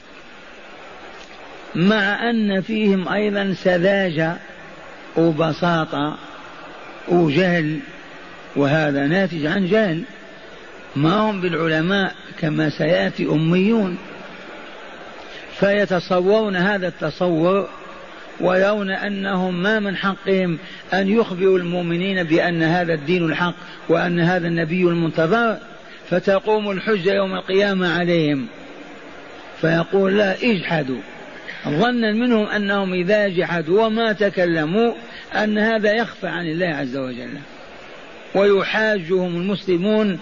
مع 1.74 2.30
أن 2.30 2.60
فيهم 2.60 3.08
أيضا 3.08 3.54
سذاجة 3.64 4.36
وبساطة 5.16 6.16
وجهل 7.08 7.78
وهذا 8.56 9.06
ناتج 9.06 9.46
عن 9.46 9.66
جهل. 9.66 10.02
ما 10.96 11.14
هم 11.14 11.40
بالعلماء 11.40 12.14
كما 12.40 12.70
سيأتي 12.70 13.26
أميون 13.26 13.98
فيتصورون 15.60 16.56
هذا 16.56 16.88
التصور 16.88 17.68
ويرون 18.40 18.90
أنهم 18.90 19.62
ما 19.62 19.80
من 19.80 19.96
حقهم 19.96 20.58
أن 20.94 21.08
يخبروا 21.08 21.58
المؤمنين 21.58 22.22
بأن 22.22 22.62
هذا 22.62 22.94
الدين 22.94 23.24
الحق 23.24 23.54
وأن 23.88 24.20
هذا 24.20 24.48
النبي 24.48 24.82
المنتظر 24.82 25.58
فتقوم 26.10 26.70
الحجة 26.70 27.12
يوم 27.12 27.34
القيامة 27.34 27.98
عليهم. 27.98 28.46
فيقول 29.60 30.18
لا 30.18 30.36
اجحدوا. 30.42 31.00
ظنا 31.68 32.12
منهم 32.12 32.46
أنهم 32.46 32.92
إذا 32.92 33.28
جحدوا 33.28 33.86
وما 33.86 34.12
تكلموا 34.12 34.92
أن 35.34 35.58
هذا 35.58 35.92
يخفى 35.92 36.26
عن 36.26 36.46
الله 36.46 36.66
عز 36.66 36.96
وجل. 36.96 37.30
ويحاجهم 38.34 39.36
المسلمون 39.36 40.18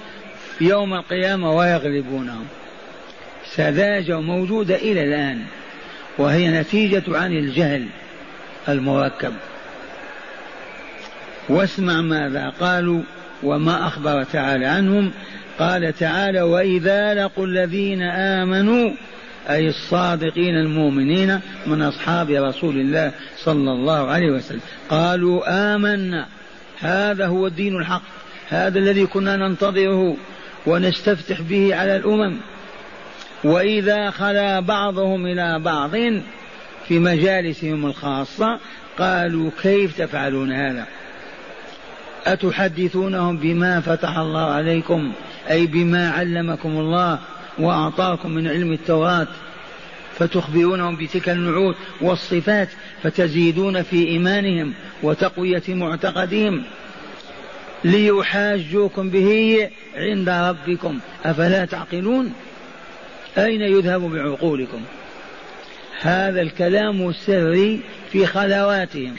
يوم 0.61 0.95
القيامة 0.95 1.57
ويغلبونهم. 1.57 2.47
سذاجة 3.57 4.21
موجودة 4.21 4.75
إلى 4.75 5.05
الآن 5.05 5.43
وهي 6.19 6.49
نتيجة 6.49 7.03
عن 7.09 7.33
الجهل 7.33 7.87
المركب. 8.69 9.33
واسمع 11.49 12.01
ماذا 12.01 12.53
قالوا 12.61 13.03
وما 13.43 13.87
أخبر 13.87 14.25
تعالى 14.25 14.67
عنهم. 14.67 15.13
قال 15.59 15.99
تعالى 15.99 16.43
وإذا 16.43 17.15
لقوا 17.15 17.47
الذين 17.47 18.03
آمنوا 18.03 18.91
أي 19.51 19.69
الصادقين 19.69 20.55
المؤمنين 20.57 21.41
من 21.67 21.83
أصحاب 21.83 22.31
رسول 22.31 22.81
الله 22.81 23.13
صلى 23.39 23.73
الله 23.73 24.11
عليه 24.11 24.31
وسلم 24.31 24.61
قالوا 24.89 25.43
آمنا 25.75 26.27
هذا 26.79 27.27
هو 27.27 27.47
الدين 27.47 27.77
الحق 27.77 28.03
هذا 28.49 28.79
الذي 28.79 29.07
كنا 29.07 29.37
ننتظره. 29.37 30.17
ونستفتح 30.67 31.41
به 31.41 31.75
على 31.75 31.97
الأمم. 31.97 32.37
وإذا 33.45 34.11
خلا 34.11 34.61
بعضهم 34.61 35.27
إلى 35.27 35.59
بعض 35.59 35.91
في 36.89 36.99
مجالسهم 36.99 37.87
الخاصة 37.87 38.59
قالوا 38.99 39.51
كيف 39.63 39.99
تفعلون 39.99 40.53
هذا؟ 40.53 40.87
أتحدثونهم 42.27 43.37
بما 43.37 43.81
فتح 43.81 44.19
الله 44.19 44.51
عليكم؟ 44.51 45.13
أي 45.51 45.67
بما 45.67 46.11
علمكم 46.11 46.69
الله 46.69 47.19
وأعطاكم 47.59 48.31
من 48.31 48.49
علم 48.49 48.73
التوراة؟ 48.73 49.27
فتخبرونهم 50.19 50.97
بتلك 50.97 51.29
النعوت 51.29 51.77
والصفات 52.01 52.69
فتزيدون 53.03 53.83
في 53.83 54.09
إيمانهم 54.09 54.75
وتقوية 55.03 55.63
معتقدهم. 55.69 56.63
ليحاجوكم 57.85 59.11
به 59.11 59.71
عند 59.97 60.29
ربكم. 60.29 60.99
أفلا 61.25 61.65
تعقلون؟ 61.65 62.33
أين 63.39 63.61
يذهب 63.61 64.01
بعقولكم؟ 64.01 64.83
هذا 66.01 66.41
الكلام 66.41 67.09
السري 67.09 67.81
في 68.13 68.27
خلواتهم 68.27 69.17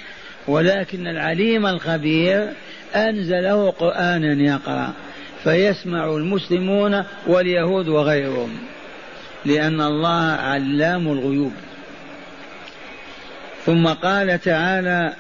ولكن 0.48 1.08
العليم 1.08 1.66
الخبير 1.66 2.50
أنزله 2.96 3.70
قرآنا 3.70 4.44
يقرأ 4.44 4.94
فيسمع 5.44 6.06
المسلمون 6.06 7.04
واليهود 7.28 7.88
وغيرهم 7.88 8.50
لأن 9.46 9.82
الله 9.82 10.24
علام 10.32 11.08
الغيوب. 11.08 11.54
ثم 13.66 13.88
قال 13.88 14.42
تعالى 14.42 15.14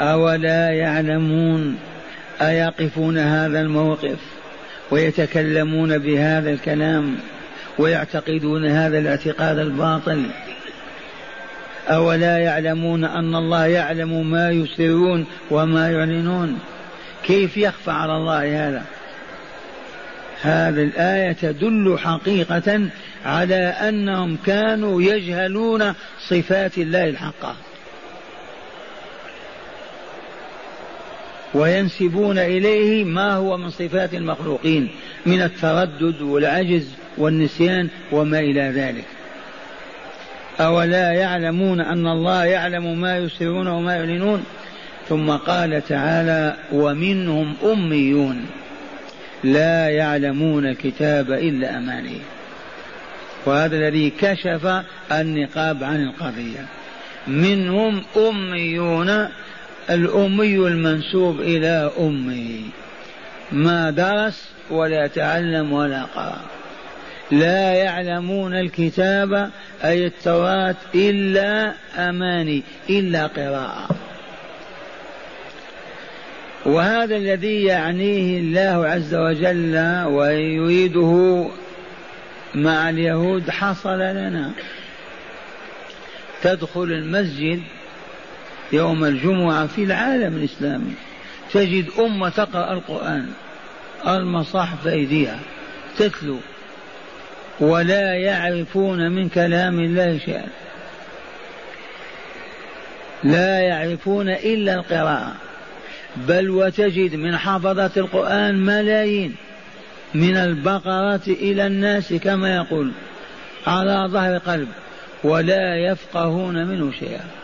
أولا 0.00 0.70
يعلمون 0.70 1.78
أيقفون 2.48 3.18
هذا 3.18 3.60
الموقف 3.60 4.18
ويتكلمون 4.90 5.98
بهذا 5.98 6.50
الكلام 6.50 7.16
ويعتقدون 7.78 8.66
هذا 8.66 8.98
الاعتقاد 8.98 9.58
الباطل؟ 9.58 10.22
أولا 11.88 12.38
يعلمون 12.38 13.04
أن 13.04 13.34
الله 13.34 13.66
يعلم 13.66 14.30
ما 14.30 14.50
يسرون 14.50 15.26
وما 15.50 15.90
يعلنون. 15.90 16.58
كيف 17.24 17.56
يخفى 17.56 17.90
على 17.90 18.16
الله 18.16 18.68
هذا؟ 18.68 18.82
هذه 20.42 20.82
الآية 20.82 21.32
تدل 21.32 21.98
حقيقة 21.98 22.80
على 23.24 23.56
أنهم 23.64 24.38
كانوا 24.46 25.02
يجهلون 25.02 25.94
صفات 26.28 26.78
الله 26.78 27.08
الحقة 27.08 27.56
وينسبون 31.54 32.38
إليه 32.38 33.04
ما 33.04 33.34
هو 33.34 33.56
من 33.56 33.70
صفات 33.70 34.14
المخلوقين 34.14 34.88
من 35.26 35.42
التردد 35.42 36.22
والعجز 36.22 36.88
والنسيان 37.18 37.88
وما 38.12 38.38
إلى 38.38 38.60
ذلك. 38.60 39.04
أولا 40.60 41.12
يعلمون 41.12 41.80
أن 41.80 42.06
الله 42.06 42.44
يعلم 42.44 43.00
ما 43.00 43.18
يسرون 43.18 43.66
وما 43.66 43.96
يعلنون. 43.96 44.44
ثم 45.08 45.30
قال 45.30 45.82
تعالى 45.88 46.56
ومنهم 46.72 47.54
أميون 47.64 48.46
لا 49.44 49.88
يعلمون 49.88 50.66
الكتاب 50.66 51.30
إلا 51.32 51.78
أماني. 51.78 52.18
وهذا 53.46 53.76
الذي 53.76 54.10
كشف 54.10 54.82
النقاب 55.12 55.84
عن 55.84 56.02
القضية. 56.02 56.66
منهم 57.26 58.02
أميون 58.16 59.28
الأمي 59.90 60.56
المنسوب 60.56 61.40
إلى 61.40 61.90
أمه 61.98 62.60
ما 63.52 63.90
درس 63.90 64.50
ولا 64.70 65.06
تعلم 65.06 65.72
ولا 65.72 66.02
قرأ. 66.04 66.40
لا 67.30 67.74
يعلمون 67.74 68.54
الكتاب 68.54 69.50
أي 69.84 70.06
التوراة 70.06 70.76
إلا 70.94 71.74
أماني 71.96 72.62
إلا 72.90 73.26
قراءة. 73.26 73.88
وهذا 76.66 77.16
الذي 77.16 77.64
يعنيه 77.64 78.38
الله 78.40 78.86
عز 78.86 79.14
وجل 79.14 80.04
ويريده 80.06 81.46
مع 82.54 82.90
اليهود 82.90 83.50
حصل 83.50 83.98
لنا. 83.98 84.52
تدخل 86.42 86.82
المسجد 86.82 87.62
يوم 88.72 89.04
الجمعة 89.04 89.66
في 89.66 89.84
العالم 89.84 90.36
الإسلامي. 90.36 90.94
تجد 91.52 91.90
أمة 91.98 92.28
تقرأ 92.28 92.72
القرآن. 92.72 93.28
المصاحف 94.08 94.82
في 94.82 94.92
أيديها. 94.92 95.38
تتلو. 95.98 96.36
ولا 97.60 98.14
يعرفون 98.14 99.12
من 99.12 99.28
كلام 99.28 99.80
الله 99.80 100.18
شيئا. 100.18 100.46
لا 103.24 103.60
يعرفون 103.60 104.28
إلا 104.28 104.74
القراءة. 104.74 105.34
بل 106.16 106.50
وتجد 106.50 107.14
من 107.14 107.36
حفظة 107.36 107.90
القرآن 107.96 108.64
ملايين. 108.64 109.34
من 110.14 110.36
البقرة 110.36 111.22
إلى 111.26 111.66
الناس 111.66 112.12
كما 112.12 112.56
يقول. 112.56 112.92
على 113.66 114.08
ظهر 114.10 114.38
قلب. 114.38 114.68
ولا 115.24 115.76
يفقهون 115.76 116.66
منه 116.66 116.92
شيئا. 116.98 117.41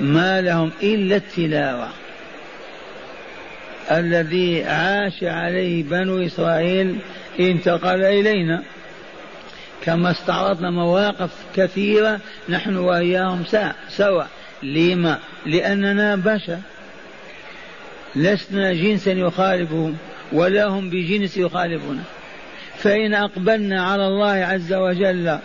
ما 0.00 0.40
لهم 0.40 0.70
إلا 0.82 1.16
التلاوة. 1.16 1.88
الذي 3.90 4.64
عاش 4.64 5.24
عليه 5.24 5.82
بنو 5.82 6.26
إسرائيل 6.26 6.98
انتقل 7.40 8.04
إلينا. 8.04 8.62
كما 9.82 10.10
استعرضنا 10.10 10.70
مواقف 10.70 11.30
كثيرة 11.56 12.20
نحن 12.48 12.76
وإياهم 12.76 13.44
سوا. 13.88 14.24
لما؟ 14.62 15.18
لأننا 15.46 16.16
بشر. 16.16 16.58
لسنا 18.16 18.72
جنسا 18.72 19.12
يخالفهم 19.12 19.96
ولا 20.32 20.64
هم 20.64 20.90
بجنس 20.90 21.36
يخالفنا. 21.36 22.02
فإن 22.76 23.14
أقبلنا 23.14 23.84
على 23.84 24.06
الله 24.06 24.32
عز 24.32 24.72
وجل 24.72 25.38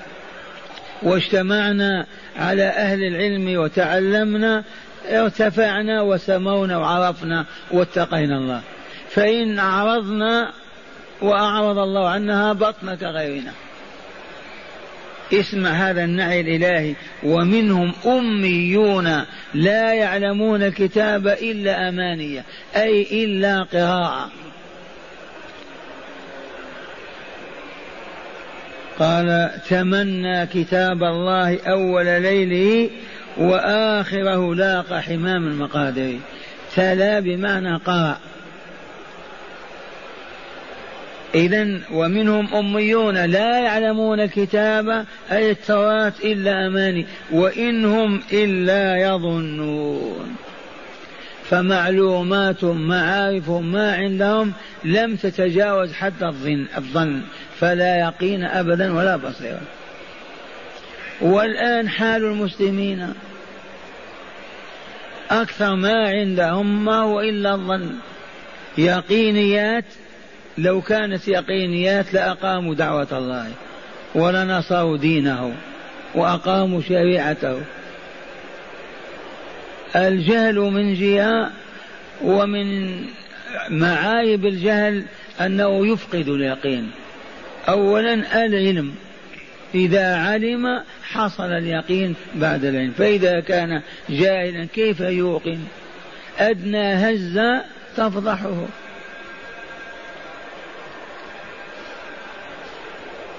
واجتمعنا 1.04 2.06
على 2.38 2.64
أهل 2.64 3.04
العلم 3.04 3.60
وتعلمنا 3.60 4.64
ارتفعنا 5.10 6.02
وسمونا 6.02 6.78
وعرفنا 6.78 7.46
واتقينا 7.72 8.38
الله. 8.38 8.62
فإن 9.10 9.60
أعرضنا 9.60 10.52
وأعرض 11.22 11.78
الله 11.78 12.10
عنها 12.10 12.54
بطن 12.54 12.96
كغيرنا 12.96 13.52
اسمع 15.34 15.70
هذا 15.70 16.04
النعي 16.04 16.42
الإلهي 16.42 16.96
ومنهم 17.24 17.94
أميون 18.06 19.26
لا 19.54 19.94
يعلمون 19.94 20.64
الكتاب 20.64 21.28
إلا 21.28 21.90
أمانية 21.90 22.44
أي 22.76 23.24
إلا 23.24 23.64
قراءة. 23.64 24.30
قال 29.00 29.50
تمنى 29.70 30.46
كتاب 30.46 31.04
الله 31.04 31.60
أول 31.68 32.06
ليله 32.06 32.90
وآخره 33.38 34.56
لاق 34.56 34.94
حمام 34.94 35.48
المقادير. 35.48 36.20
تلا 36.76 37.20
بمعنى 37.20 37.76
قرأ. 37.76 38.18
إذا 41.36 41.80
ومنهم 41.94 42.56
أميون 42.56 43.26
لا 43.26 43.60
يعلمون 43.60 44.20
الكتاب 44.20 45.06
أي 45.32 45.52
التوراة 45.52 46.14
إلا 46.24 46.68
أماني 46.68 47.06
وإنهم 47.32 48.22
إلا 48.34 48.96
يظنون. 48.96 50.47
فمعلومات 51.50 52.64
معارف 52.64 53.50
ما 53.50 53.96
عندهم 53.96 54.54
لم 54.84 55.16
تتجاوز 55.16 55.94
حتى 55.94 56.26
الظن 56.26 56.66
الظن 56.78 57.22
فلا 57.60 57.98
يقين 58.00 58.44
أبدا 58.44 58.94
ولا 58.94 59.16
بصيرة 59.16 59.62
والآن 61.22 61.90
حال 61.90 62.24
المسلمين. 62.24 63.14
أكثر 65.32 65.76
ما 65.76 66.10
عندهم 66.10 66.86
ما 66.86 66.98
هو 66.98 67.22
إلا 67.22 67.56
الظن. 67.56 67.90
يقينيات 68.78 69.86
لو 70.58 70.82
كانت 70.82 71.28
يقينيات 71.28 72.14
لأقاموا 72.14 72.76
دعوة 72.76 73.08
الله 73.12 73.52
ولنصروا 74.16 74.98
دينه 74.98 75.56
وأقاموا 76.16 76.82
شريعته. 76.82 77.62
الجهل 79.96 80.56
من 80.56 80.94
جهة 80.94 81.52
ومن 82.24 83.00
معايب 83.70 84.46
الجهل 84.46 85.04
أنه 85.42 85.88
يفقد 85.88 86.30
اليقين. 86.30 86.92
أولا 87.70 88.46
العلم. 88.46 88.96
إذا 89.76 90.16
علم 90.16 90.84
حصل 91.04 91.52
اليقين 91.52 92.16
بعد 92.36 92.66
العلم. 92.66 92.92
فإذا 92.98 93.40
كان 93.40 93.82
جاهلا 94.10 94.66
كيف 94.66 95.00
يوقن؟ 95.00 95.60
أدنى 96.40 96.94
هزة 96.94 97.62
تفضحه. 97.98 98.66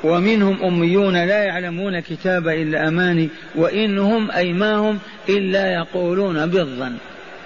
ومنهم 0.04 0.62
أميون 0.62 1.24
لا 1.24 1.44
يعلمون 1.44 2.00
كتاب 2.00 2.48
إلا 2.48 2.88
أماني 2.88 3.28
وإنهم 3.54 4.30
أي 4.30 4.52
ما 4.52 4.76
هم 4.76 4.98
إلا 5.28 5.72
يقولون 5.72 6.46
بالظن 6.46 6.96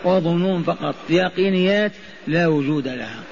وظنون 0.04 0.62
فقط 0.62 0.94
يقينيات 1.10 1.92
لا 2.26 2.46
وجود 2.46 2.88
لها. 2.88 3.22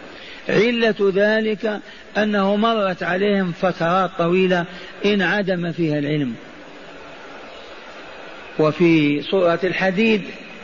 علة 0.48 1.12
ذلك 1.14 1.80
أنه 2.18 2.56
مرت 2.56 3.02
عليهم 3.02 3.52
فترات 3.52 4.10
طويلة 4.18 4.64
انعدم 5.04 5.72
فيها 5.72 5.98
العلم. 5.98 6.34
وفي 8.58 9.22
سورة 9.22 9.60
الحديد 9.64 10.22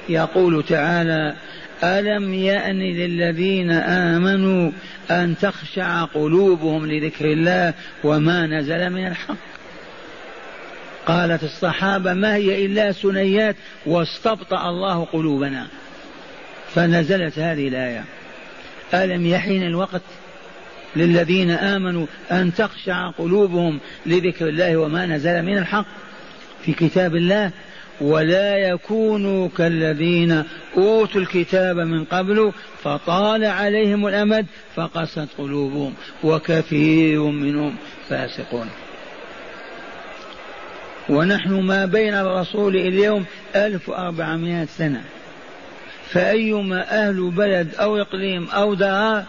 يقول 0.08 0.62
تعالى 0.62 1.34
ألم 1.84 2.34
يأن 2.34 2.78
للذين 2.78 3.70
آمنوا 3.70 4.70
أن 5.10 5.34
تخشع 5.42 6.04
قلوبهم 6.04 6.86
لذكر 6.86 7.24
الله 7.24 7.74
وما 8.04 8.46
نزل 8.46 8.90
من 8.90 9.06
الحق؟ 9.06 9.36
قالت 11.06 11.42
الصحابة 11.42 12.14
ما 12.14 12.34
هي 12.34 12.66
إلا 12.66 12.92
سنيات 12.92 13.56
واستبطأ 13.86 14.68
الله 14.68 15.04
قلوبنا. 15.04 15.66
فنزلت 16.74 17.38
هذه 17.38 17.68
الآية. 17.68 18.04
ألم 18.94 19.26
يحين 19.26 19.62
الوقت 19.62 20.02
للذين 20.96 21.50
آمنوا 21.50 22.06
أن 22.30 22.54
تخشع 22.54 23.10
قلوبهم 23.10 23.80
لذكر 24.06 24.48
الله 24.48 24.76
وما 24.76 25.06
نزل 25.06 25.42
من 25.42 25.58
الحق؟ 25.58 25.86
في 26.64 26.72
كتاب 26.72 27.16
الله 27.16 27.50
ولا 28.00 28.56
يكونوا 28.56 29.48
كالذين 29.48 30.44
أوتوا 30.76 31.20
الكتاب 31.20 31.76
من 31.76 32.04
قبل 32.04 32.52
فطال 32.82 33.44
عليهم 33.44 34.06
الأمد 34.06 34.46
فقست 34.74 35.28
قلوبهم 35.38 35.94
وكثير 36.24 37.22
منهم 37.22 37.76
فاسقون. 38.08 38.68
ونحن 41.08 41.60
ما 41.60 41.84
بين 41.86 42.14
الرسول 42.14 42.76
اليوم 42.76 43.24
ألف 43.56 43.88
وأربعمائة 43.88 44.64
سنة. 44.64 45.04
فأيما 46.10 47.08
أهل 47.08 47.30
بلد 47.30 47.74
أو 47.74 47.96
إقليم 47.96 48.48
أو 48.50 48.74
دار 48.74 49.24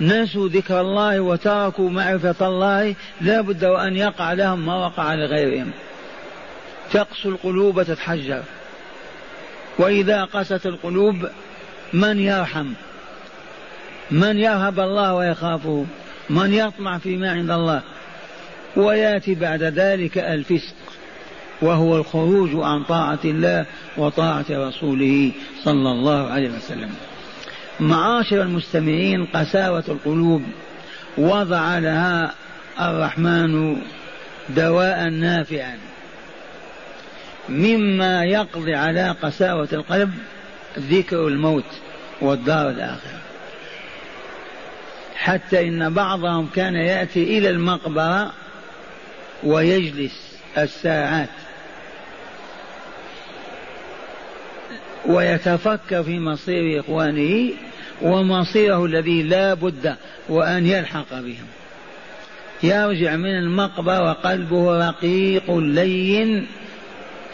نسوا 0.00 0.48
ذكر 0.48 0.80
الله 0.80 1.20
وتركوا 1.20 1.90
معرفة 1.90 2.48
الله 2.48 2.94
لا 3.20 3.40
بد 3.40 3.64
وأن 3.64 3.96
يقع 3.96 4.32
لهم 4.32 4.66
ما 4.66 4.86
وقع 4.86 5.14
لغيرهم. 5.14 5.70
تقسو 6.92 7.28
القلوب 7.28 7.82
تتحجر. 7.82 8.42
وإذا 9.78 10.24
قست 10.24 10.66
القلوب 10.66 11.28
من 11.92 12.18
يرحم؟ 12.18 12.66
من 14.10 14.38
يرهب 14.38 14.80
الله 14.80 15.14
ويخافه؟ 15.14 15.86
من 16.30 16.54
يطمع 16.54 16.98
فيما 16.98 17.30
عند 17.30 17.50
الله؟ 17.50 17.82
ويأتي 18.76 19.34
بعد 19.34 19.62
ذلك 19.62 20.18
الفسق 20.18 20.74
وهو 21.62 21.96
الخروج 21.96 22.50
عن 22.54 22.84
طاعة 22.84 23.18
الله 23.24 23.66
وطاعة 23.96 24.44
رسوله 24.50 25.32
صلى 25.64 25.90
الله 25.92 26.30
عليه 26.30 26.50
وسلم. 26.50 26.90
معاشر 27.80 28.42
المستمعين 28.42 29.26
قساوة 29.26 29.84
القلوب. 29.88 30.42
وضع 31.18 31.78
لها 31.78 32.34
الرحمن 32.80 33.76
دواء 34.48 35.08
نافعا. 35.08 35.78
مما 37.48 38.24
يقضي 38.24 38.74
على 38.74 39.10
قساوة 39.22 39.68
القلب 39.72 40.14
ذكر 40.78 41.26
الموت 41.26 41.64
والدار 42.20 42.70
الآخرة. 42.70 43.20
حتى 45.16 45.68
إن 45.68 45.94
بعضهم 45.94 46.48
كان 46.54 46.74
يأتي 46.74 47.38
إلى 47.38 47.50
المقبرة 47.50 48.32
ويجلس 49.44 50.36
الساعات 50.58 51.28
ويتفكر 55.06 56.02
في 56.02 56.18
مصير 56.18 56.80
إخوانه 56.80 57.50
ومصيره 58.02 58.84
الذي 58.84 59.22
لا 59.22 59.54
بد 59.54 59.96
وأن 60.28 60.66
يلحق 60.66 61.10
بهم. 61.10 61.46
يرجع 62.62 63.16
من 63.16 63.38
المقبرة 63.38 64.02
وقلبه 64.02 64.88
رقيق 64.88 65.56
لين 65.56 66.46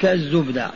كالزبدة 0.02 0.70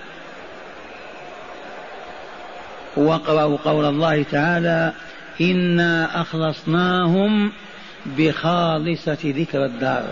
واقرأوا 2.97 3.57
قول 3.65 3.85
الله 3.85 4.23
تعالى 4.23 4.93
إنا 5.41 6.21
أخلصناهم 6.21 7.53
بخالصة 8.07 9.19
ذكر 9.25 9.65
الدار. 9.65 10.05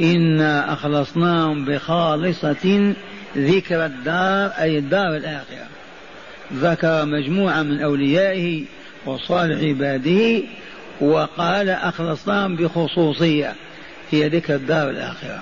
إنا 0.00 0.72
أخلصناهم 0.72 1.64
بخالصة 1.64 2.94
ذكر 3.36 3.84
الدار 3.84 4.50
أي 4.60 4.78
الدار 4.78 5.16
الآخرة. 5.16 5.66
ذكر 6.54 7.04
مجموعة 7.04 7.62
من 7.62 7.82
أوليائه 7.82 8.64
وصالح 9.06 9.62
عباده 9.62 10.42
وقال 11.00 11.68
أخلصناهم 11.68 12.56
بخصوصية 12.56 13.54
هي 14.10 14.28
ذكر 14.28 14.54
الدار 14.54 14.90
الآخرة. 14.90 15.40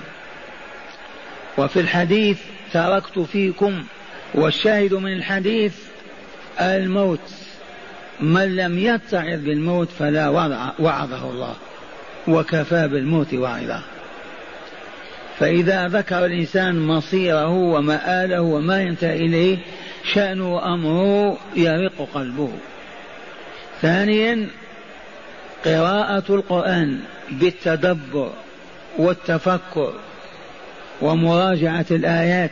وفي 1.59 1.81
الحديث 1.81 2.39
تركت 2.73 3.19
فيكم 3.19 3.85
والشاهد 4.35 4.95
من 4.95 5.13
الحديث 5.13 5.75
الموت. 6.61 7.47
من 8.21 8.57
لم 8.57 8.79
يتعظ 8.79 9.41
بالموت 9.41 9.89
فلا 9.99 10.29
وعظه 10.79 11.31
الله 11.31 11.55
وكفى 12.29 12.89
بالموت 12.89 13.35
واعظا 13.35 13.83
فإذا 15.39 15.89
ذكر 15.89 16.27
الإنسان 16.27 16.87
مصيره 16.87 17.51
ومآله 17.51 18.41
وما 18.41 18.83
ينتهي 18.83 19.17
إليه 19.17 19.59
شأنه 20.13 20.55
وأمره 20.55 21.39
يرق 21.57 22.09
قلبه. 22.15 22.53
ثانيا 23.83 24.49
قراءة 25.65 26.25
القرآن 26.35 27.01
بالتدبر 27.31 28.33
والتفكر. 28.99 29.93
ومراجعة 31.01 31.87
الآيات. 31.91 32.51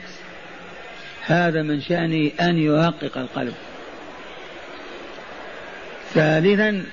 هذا 1.26 1.62
من 1.62 1.80
شأنه 1.80 2.30
أن 2.40 2.58
يرقق 2.58 3.18
القلب. 3.18 3.54
ثالثا 6.14 6.84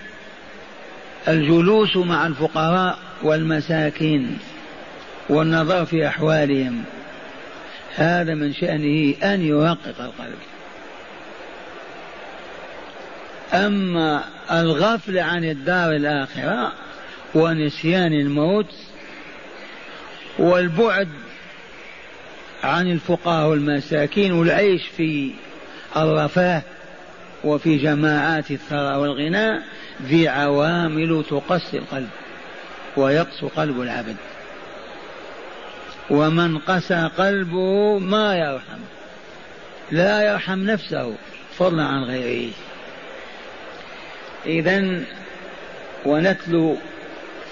الجلوس 1.28 1.98
مع 1.98 2.28
الفقراء 2.28 3.00
والمساكين 3.24 4.38
والنظر 5.30 5.86
في 5.86 6.08
أحوالهم. 6.08 6.84
هذا 7.96 8.34
من 8.34 8.54
شأنه 8.54 9.14
أن 9.24 9.42
يرقق 9.42 10.02
القلب. 10.02 10.40
أما 13.54 14.24
الغفل 14.52 15.18
عن 15.18 15.44
الدار 15.44 15.92
الآخرة 15.92 16.72
ونسيان 17.36 18.14
الموت 18.14 18.74
والبعد 20.40 21.08
عن 22.64 22.92
الفقراء 22.92 23.48
والمساكين 23.48 24.32
والعيش 24.32 24.88
في 24.98 25.32
الرفاه 25.98 26.62
وفي 27.44 27.78
جماعات 27.78 28.52
الثراء 28.52 29.00
والغناء 29.00 29.62
ذي 30.04 30.28
عوامل 30.28 31.24
تقسي 31.30 31.78
القلب 31.78 32.10
ويقسو 32.98 33.48
قلب 33.48 33.82
العبد. 33.82 34.16
ومن 36.10 36.58
قسى 36.58 37.10
قلبه 37.18 38.00
ما 38.00 38.36
يرحم 38.36 38.80
لا 39.92 40.32
يرحم 40.32 40.60
نفسه 40.60 41.16
فضلا 41.58 41.84
عن 41.84 42.04
غيره. 42.04 42.52
إذا 44.46 45.04
ونتلو 46.06 46.78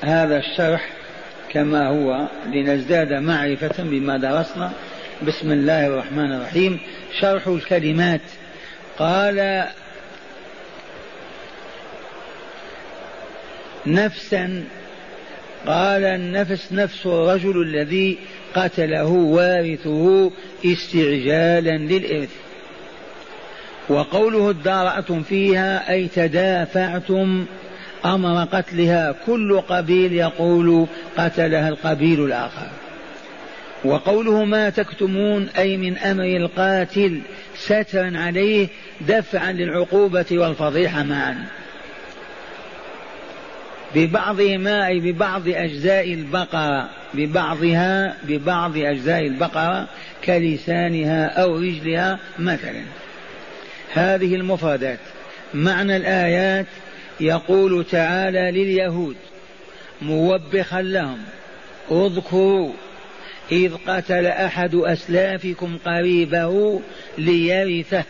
هذا 0.03 0.37
الشرح 0.37 0.89
كما 1.49 1.87
هو 1.87 2.27
لنزداد 2.53 3.13
معرفة 3.13 3.83
بما 3.83 4.17
درسنا 4.17 4.71
بسم 5.27 5.51
الله 5.51 5.87
الرحمن 5.87 6.31
الرحيم. 6.31 6.79
شرح 7.21 7.47
الكلمات. 7.47 8.21
قال 8.99 9.65
نفسا. 13.87 14.63
قال 15.67 16.03
النفس 16.03 16.67
نفس 16.71 17.05
الرجل 17.05 17.61
الذي 17.61 18.17
قتله 18.55 19.07
وارثه 19.07 20.31
استعجالا 20.65 21.77
للإرث. 21.77 22.29
وقوله 23.89 24.49
ادارأتم 24.49 25.23
فيها 25.23 25.91
أي 25.91 26.07
تدافعتم 26.07 27.45
أمر 28.05 28.45
قتلها. 28.45 29.15
كل 29.25 29.61
قبيل 29.61 30.13
يقول 30.13 30.87
قتلها 31.17 31.69
القبيل 31.69 32.23
الآخر. 32.23 32.67
وقوله 33.83 34.45
ما 34.45 34.69
تكتمون 34.69 35.49
أي 35.57 35.77
من 35.77 35.97
أمر 35.97 36.23
القاتل 36.23 37.21
سترا 37.55 38.11
عليه 38.15 38.67
دفعا 39.01 39.51
للعقوبة 39.51 40.25
والفضيحة 40.31 41.03
معا. 41.03 41.45
ببعضهما 43.95 44.87
أي 44.87 44.99
ببعض 44.99 45.47
أجزاء 45.47 46.13
البقرة 46.13 46.89
ببعضها 47.13 48.15
ببعض 48.23 48.77
أجزاء 48.77 49.27
البقرة 49.27 49.87
كلسانها 50.25 51.25
أو 51.25 51.57
رجلها 51.57 52.19
مثلا. 52.39 52.83
هذه 53.93 54.35
المفردات. 54.35 54.99
معنى 55.53 55.97
الآيات 55.97 56.65
يقول 57.19 57.85
تعالى 57.91 58.51
لليهود 58.51 59.15
موبخا 60.01 60.81
لهم 60.81 61.17
اذكروا 61.91 62.71
إذ 63.51 63.73
قتل 63.87 64.25
أحد 64.25 64.75
أسلافكم 64.75 65.77
قريبه 65.85 66.81
ليرثه. 67.17 68.03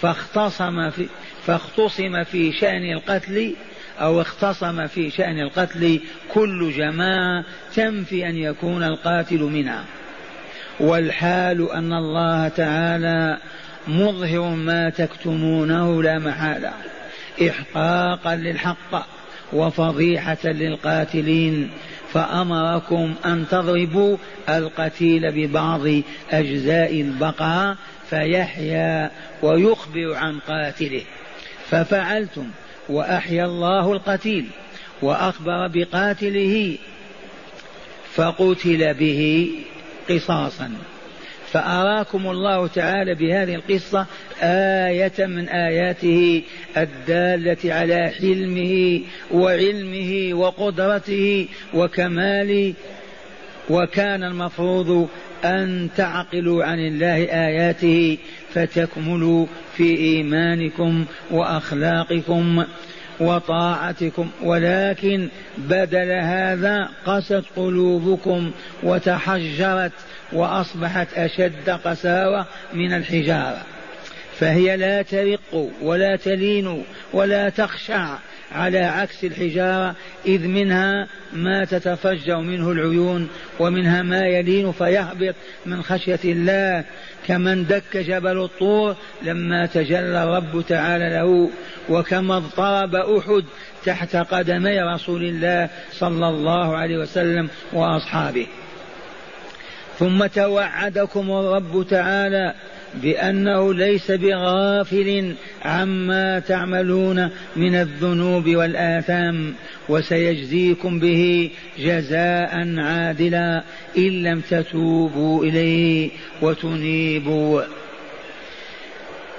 فاختصم 0.00 0.90
في 0.90 1.06
فاختصم 1.46 2.24
في 2.24 2.52
شأن 2.52 2.92
القتل 2.92 3.54
أو 4.00 4.20
اختصم 4.20 4.86
في 4.86 5.10
شأن 5.10 5.40
القتل 5.40 6.00
كل 6.34 6.72
جماعة 6.76 7.44
تنفي 7.74 8.28
أن 8.28 8.36
يكون 8.36 8.82
القاتل 8.82 9.40
منها. 9.40 9.84
والحال 10.80 11.72
أن 11.72 11.92
الله 11.92 12.48
تعالى 12.48 13.38
مظهر 13.88 14.48
ما 14.48 14.90
تكتمونه 14.90 16.02
لا 16.02 16.18
محالة. 16.18 16.72
إحقاقا 17.48 18.36
للحق 18.36 19.06
وفضيحة 19.52 20.38
للقاتلين. 20.44 21.70
فأمركم 22.12 23.14
أن 23.24 23.48
تضربوا 23.50 24.16
القتيل 24.48 25.32
ببعض 25.32 25.86
أجزاء 26.30 27.00
البقرة 27.00 27.76
فيحيا 28.10 29.10
ويخبر 29.42 30.14
عن 30.14 30.38
قاتله. 30.38 31.02
ففعلتم 31.70 32.50
وأحيا 32.88 33.44
الله 33.44 33.92
القتيل 33.92 34.46
وأخبر 35.02 35.68
بقاتله 35.68 36.76
فقتل 38.14 38.94
به 38.94 39.50
قصاصا. 40.10 40.70
فأراكم 41.52 42.30
الله 42.30 42.66
تعالى 42.66 43.14
بهذه 43.14 43.54
القصة 43.54 44.06
آية 44.42 45.26
من 45.26 45.48
آياته 45.48 46.42
الدالة 46.76 47.74
على 47.74 48.12
حلمه 48.20 49.00
وعلمه 49.32 50.30
وقدرته 50.32 51.48
وكمال 51.74 52.74
وكان 53.70 54.22
المفروض 54.24 55.08
أن 55.44 55.88
تعقلوا 55.96 56.64
عن 56.64 56.78
الله 56.78 57.24
آياته 57.24 58.18
فتكملوا 58.54 59.46
في 59.76 59.96
إيمانكم 59.96 61.04
وأخلاقكم 61.30 62.64
وطاعتكم 63.20 64.30
ولكن 64.42 65.28
بدل 65.58 66.10
هذا 66.10 66.88
قست 67.06 67.42
قلوبكم 67.56 68.50
وتحجرت 68.82 69.92
وأصبحت 70.32 71.08
أشد 71.14 71.70
قساوة 71.70 72.46
من 72.74 72.92
الحجارة. 72.92 73.62
فهي 74.38 74.76
لا 74.76 75.02
ترق 75.02 75.70
ولا 75.82 76.16
تلين 76.16 76.84
ولا 77.12 77.48
تخشع 77.48 78.18
على 78.52 78.78
عكس 78.78 79.24
الحجارة 79.24 79.94
إذ 80.26 80.46
منها 80.46 81.06
ما 81.32 81.64
تتفجر 81.64 82.38
منه 82.40 82.70
العيون 82.72 83.28
ومنها 83.58 84.02
ما 84.02 84.26
يلين 84.26 84.72
فيهبط 84.72 85.34
من 85.66 85.82
خشية 85.82 86.20
الله. 86.24 86.84
كمن 87.26 87.66
دك 87.66 87.96
جبل 87.96 88.44
الطور 88.44 88.96
لما 89.22 89.66
تجلى 89.66 90.22
الرب 90.24 90.64
تعالى 90.68 91.10
له 91.10 91.50
وكما 91.88 92.36
اضطرب 92.36 92.94
أحد 92.94 93.44
تحت 93.84 94.16
قدمي 94.16 94.80
رسول 94.80 95.24
الله 95.24 95.68
صلى 95.92 96.28
الله 96.28 96.76
عليه 96.76 96.98
وسلم 96.98 97.48
وأصحابه. 97.72 98.46
ثم 99.98 100.26
توعدكم 100.26 101.30
الرب 101.30 101.86
تعالى 101.90 102.54
بأنه 102.94 103.74
ليس 103.74 104.10
بغافل 104.10 105.34
عما 105.64 106.38
تعملون 106.38 107.30
من 107.56 107.74
الذنوب 107.74 108.48
والآثام 108.48 109.54
وسيجزيكم 109.88 110.98
به 110.98 111.50
جزاء 111.78 112.78
عادلا 112.78 113.62
إن 113.98 114.22
لم 114.22 114.40
تتوبوا 114.40 115.44
إليه 115.44 116.10
وتنيبوا. 116.42 117.62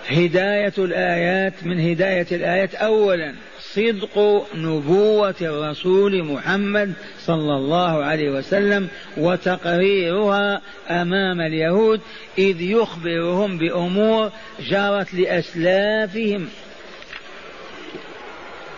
هداية 0.09 0.73
الآيات 0.77 1.53
من 1.63 1.79
هداية 1.79 2.27
الآيات 2.31 2.75
اولا 2.75 3.33
صدق 3.73 4.45
نبوة 4.55 5.35
الرسول 5.41 6.23
محمد 6.23 6.93
صلى 7.19 7.55
الله 7.55 8.03
عليه 8.03 8.29
وسلم 8.29 8.87
وتقريرها 9.17 10.61
أمام 10.89 11.41
اليهود 11.41 12.01
إذ 12.37 12.61
يخبرهم 12.61 13.57
بأمور 13.57 14.31
جرت 14.69 15.13
لأسلافهم. 15.13 16.47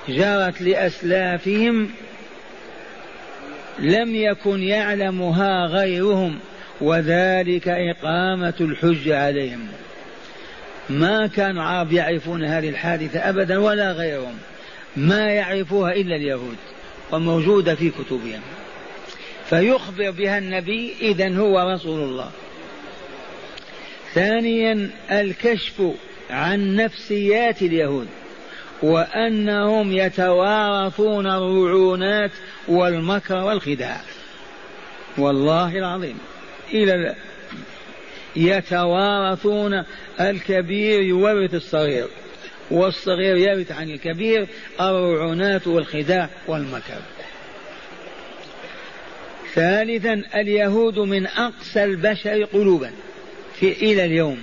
جرت 0.09 0.61
لأسلافهم. 0.61 1.89
لم 3.79 4.15
يكن 4.15 4.63
يعلمها 4.63 5.65
غيرهم 5.65 6.39
وذلك 6.81 7.67
إقامة 7.67 8.53
الحج 8.61 9.09
عليهم. 9.09 9.67
ما 10.89 11.27
كان 11.27 11.51
العرب 11.51 11.93
يعرفون 11.93 12.43
هذه 12.43 12.69
الحادثة 12.69 13.29
أبدا 13.29 13.57
ولا 13.57 13.91
غيرهم. 13.91 14.37
ما 14.95 15.29
يعرفها 15.29 15.91
إلا 15.91 16.15
اليهود 16.15 16.57
وموجودة 17.11 17.75
في 17.75 17.89
كتبهم. 17.89 18.41
فيخبر 19.49 20.11
بها 20.11 20.37
النبي 20.37 20.93
إذا 21.01 21.37
هو 21.37 21.71
رسول 21.73 22.03
الله. 22.03 22.31
ثانيا 24.13 24.89
الكشف 25.11 25.81
عن 26.29 26.75
نفسيات 26.75 27.61
اليهود 27.61 28.07
وأنهم 28.81 29.93
يتوارثون 29.93 31.27
الرعونات 31.27 32.31
والمكر 32.67 33.35
والخداع. 33.35 34.01
والله 35.17 35.77
العظيم. 35.77 36.17
إلى 36.73 37.15
يتوارثون 38.35 39.83
الكبير 40.19 41.01
يورث 41.01 41.53
الصغير. 41.53 42.07
والصغير 42.71 43.37
يرث 43.37 43.71
عن 43.71 43.89
الكبير 43.89 44.47
الرعونات 44.81 45.67
والخداع 45.67 46.29
والمكر. 46.47 47.01
ثالثا 49.53 50.23
اليهود 50.35 50.99
من 50.99 51.27
أقسى 51.27 51.83
البشر 51.83 52.43
قلوبا 52.43 52.91
في 53.55 53.71
إلى 53.71 54.05
اليوم. 54.05 54.37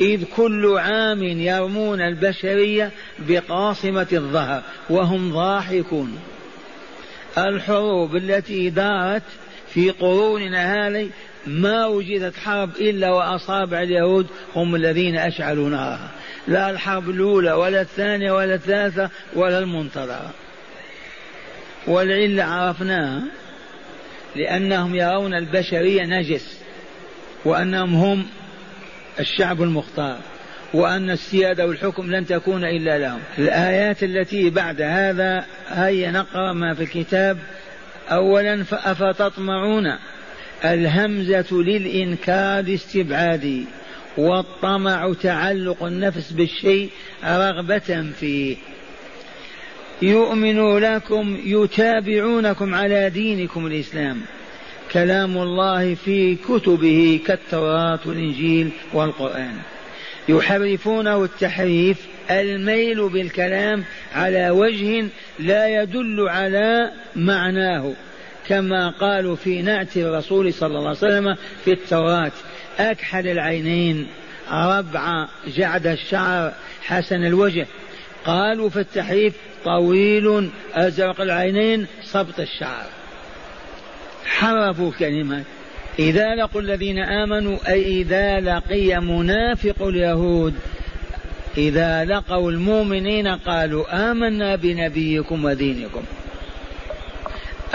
إذ 0.00 0.24
كل 0.36 0.78
عام 0.78 1.22
يرمون 1.22 2.00
البشرية 2.00 2.90
بقاصمة 3.18 4.06
الظهر 4.12 4.62
وهم 4.90 5.32
ضاحكون. 5.32 6.18
الحروب 7.38 8.16
التي 8.16 8.70
دارت 8.70 9.22
في 9.74 9.90
قروننا 9.90 10.88
هذه 10.88 11.08
ما 11.46 11.86
وجدت 11.86 12.36
حرب 12.36 12.70
إلا 12.76 13.10
وأصابع 13.10 13.82
اليهود 13.82 14.26
هم 14.56 14.74
الذين 14.74 15.16
أشعلوا 15.16 15.68
نارها. 15.68 16.10
لا 16.48 16.70
الحرب 16.70 17.10
الأولى 17.10 17.52
ولا 17.52 17.80
الثانية 17.80 18.32
ولا 18.32 18.54
الثالثة 18.54 19.10
ولا 19.34 19.58
المنتظرة. 19.58 20.34
والعلة 21.86 22.44
عرفناها 22.44 23.22
لأنهم 24.36 24.94
يرون 24.94 25.34
البشرية 25.34 26.02
نجس 26.02 26.60
وأنهم 27.44 27.94
هم 27.94 28.26
الشعب 29.20 29.62
المختار 29.62 30.18
وأن 30.74 31.10
السيادة 31.10 31.66
والحكم 31.66 32.10
لن 32.10 32.26
تكون 32.26 32.64
إلا 32.64 32.98
لهم. 32.98 33.20
الآيات 33.38 34.02
التي 34.02 34.50
بعد 34.50 34.82
هذا 34.82 35.44
هيا 35.68 36.10
نقرأ 36.10 36.52
ما 36.52 36.74
في 36.74 36.82
الكتاب. 36.82 37.38
أولا 38.10 38.64
أفتطمعون 38.72 39.96
الهمزة 40.64 41.46
للإنكار 41.52 42.74
استبعادي. 42.74 43.64
والطمع 44.16 45.12
تعلق 45.22 45.82
النفس 45.82 46.32
بالشيء 46.32 46.90
رغبة 47.24 48.10
فيه. 48.20 48.56
يؤمن 50.02 50.78
لكم 50.78 51.38
يتابعونكم 51.44 52.74
على 52.74 53.10
دينكم 53.10 53.66
الإسلام. 53.66 54.20
كلام 54.92 55.38
الله 55.38 55.94
في 55.94 56.36
كتبه 56.36 57.20
كالتوراة 57.26 58.00
والإنجيل 58.06 58.70
والقرآن. 58.92 59.54
يحرفونه 60.28 61.24
التحريف 61.24 61.96
الميل 62.30 63.08
بالكلام 63.08 63.84
على 64.14 64.50
وجه 64.50 65.04
لا 65.38 65.82
يدل 65.82 66.28
على 66.28 66.92
معناه 67.16 67.92
كما 68.48 68.90
قالوا 68.90 69.36
في 69.36 69.62
نعت 69.62 69.96
الرسول 69.96 70.52
صلى 70.52 70.78
الله 70.78 70.88
عليه 70.88 70.98
وسلم 70.98 71.36
في 71.64 71.72
التوراة. 71.72 72.32
أكحل 72.80 73.28
العينين 73.28 74.06
ربع 74.52 75.26
جعد 75.56 75.86
الشعر 75.86 76.52
حسن 76.82 77.24
الوجه. 77.24 77.66
قالوا 78.24 78.68
في 78.68 78.80
التحريف 78.80 79.34
طويل 79.64 80.50
أزرق 80.74 81.20
العينين 81.20 81.86
صبط 82.02 82.40
الشعر. 82.40 82.86
حرفوا 84.26 84.92
كلمات 84.98 85.44
إذا 85.98 86.34
لقوا 86.34 86.60
الذين 86.60 86.98
آمنوا 86.98 87.58
أي 87.68 88.00
إذا 88.00 88.40
لقي 88.40 89.00
منافق 89.00 89.82
اليهود. 89.82 90.54
إذا 91.58 92.04
لقوا 92.04 92.50
المؤمنين 92.50 93.28
قالوا 93.28 94.10
آمنا 94.10 94.56
بنبيكم 94.56 95.44
ودينكم. 95.44 96.02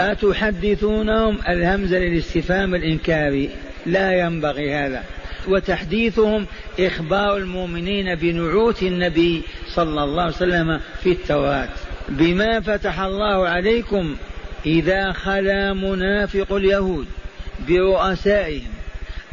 أتحدثونهم 0.00 1.38
الهمزة 1.48 1.98
للاستفهام 1.98 2.74
الإنكاري؟ 2.74 3.50
لا 3.86 4.20
ينبغي 4.20 4.74
هذا. 4.74 5.04
وتحديثهم 5.48 6.46
إخبار 6.80 7.36
المؤمنين 7.36 8.14
بنعوت 8.14 8.82
النبي 8.82 9.42
صلى 9.74 10.04
الله 10.04 10.22
عليه 10.22 10.34
وسلم 10.34 10.80
في 11.02 11.10
التوراة. 11.12 11.68
بما 12.08 12.60
فتح 12.60 13.00
الله 13.00 13.48
عليكم 13.48 14.16
إذا 14.66 15.12
خلا 15.12 15.72
منافق 15.72 16.52
اليهود 16.52 17.06
برؤسائهم. 17.68 18.70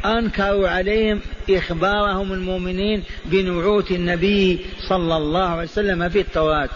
أنكروا 0.04 0.68
عليهم 0.68 1.20
إخبارهم 1.50 2.32
المؤمنين 2.32 3.02
بنعوت 3.24 3.90
النبي 3.90 4.58
صلى 4.88 5.16
الله 5.16 5.48
عليه 5.48 5.62
وسلم 5.62 6.08
في 6.08 6.20
التوراة. 6.20 6.68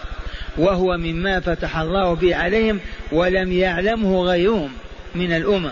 وهو 0.57 0.97
مما 0.97 1.39
فتح 1.39 1.77
الله 1.77 2.13
به 2.13 2.35
عليهم 2.35 2.79
ولم 3.11 3.51
يعلمه 3.51 4.23
غيرهم 4.23 4.71
من 5.15 5.31
الأمم. 5.31 5.71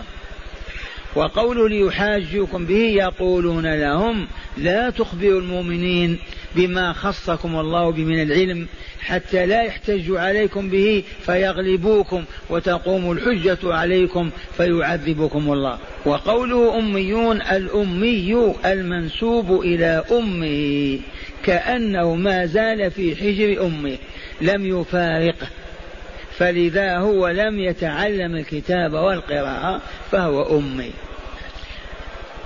وقوله 1.14 1.68
ليحاجوكم 1.68 2.66
به 2.66 2.84
يقولون 2.96 3.74
لهم 3.74 4.26
لا 4.56 4.90
تخبروا 4.90 5.40
المؤمنين 5.40 6.18
بما 6.56 6.92
خصكم 6.92 7.56
الله 7.56 7.90
به 7.90 8.04
من 8.04 8.22
العلم 8.22 8.66
حتى 9.00 9.46
لا 9.46 9.62
يحتجوا 9.62 10.20
عليكم 10.20 10.68
به 10.68 11.04
فيغلبوكم 11.20 12.24
وتقوم 12.50 13.12
الحجة 13.12 13.74
عليكم 13.74 14.30
فيعذبكم 14.56 15.52
الله. 15.52 15.78
وقوله 16.06 16.78
أميون 16.78 17.42
الأمي 17.42 18.54
المنسوب 18.64 19.60
إلى 19.60 20.04
أمه 20.10 20.98
كأنه 21.44 22.14
ما 22.14 22.46
زال 22.46 22.90
في 22.90 23.16
حجر 23.16 23.66
أمه 23.66 23.98
لم 24.40 24.66
يفارقه 24.80 25.46
فلذا 26.38 26.96
هو 26.96 27.28
لم 27.28 27.58
يتعلم 27.58 28.36
الكتاب 28.36 28.92
والقراءة 28.92 29.80
فهو 30.10 30.58
أمي. 30.58 30.90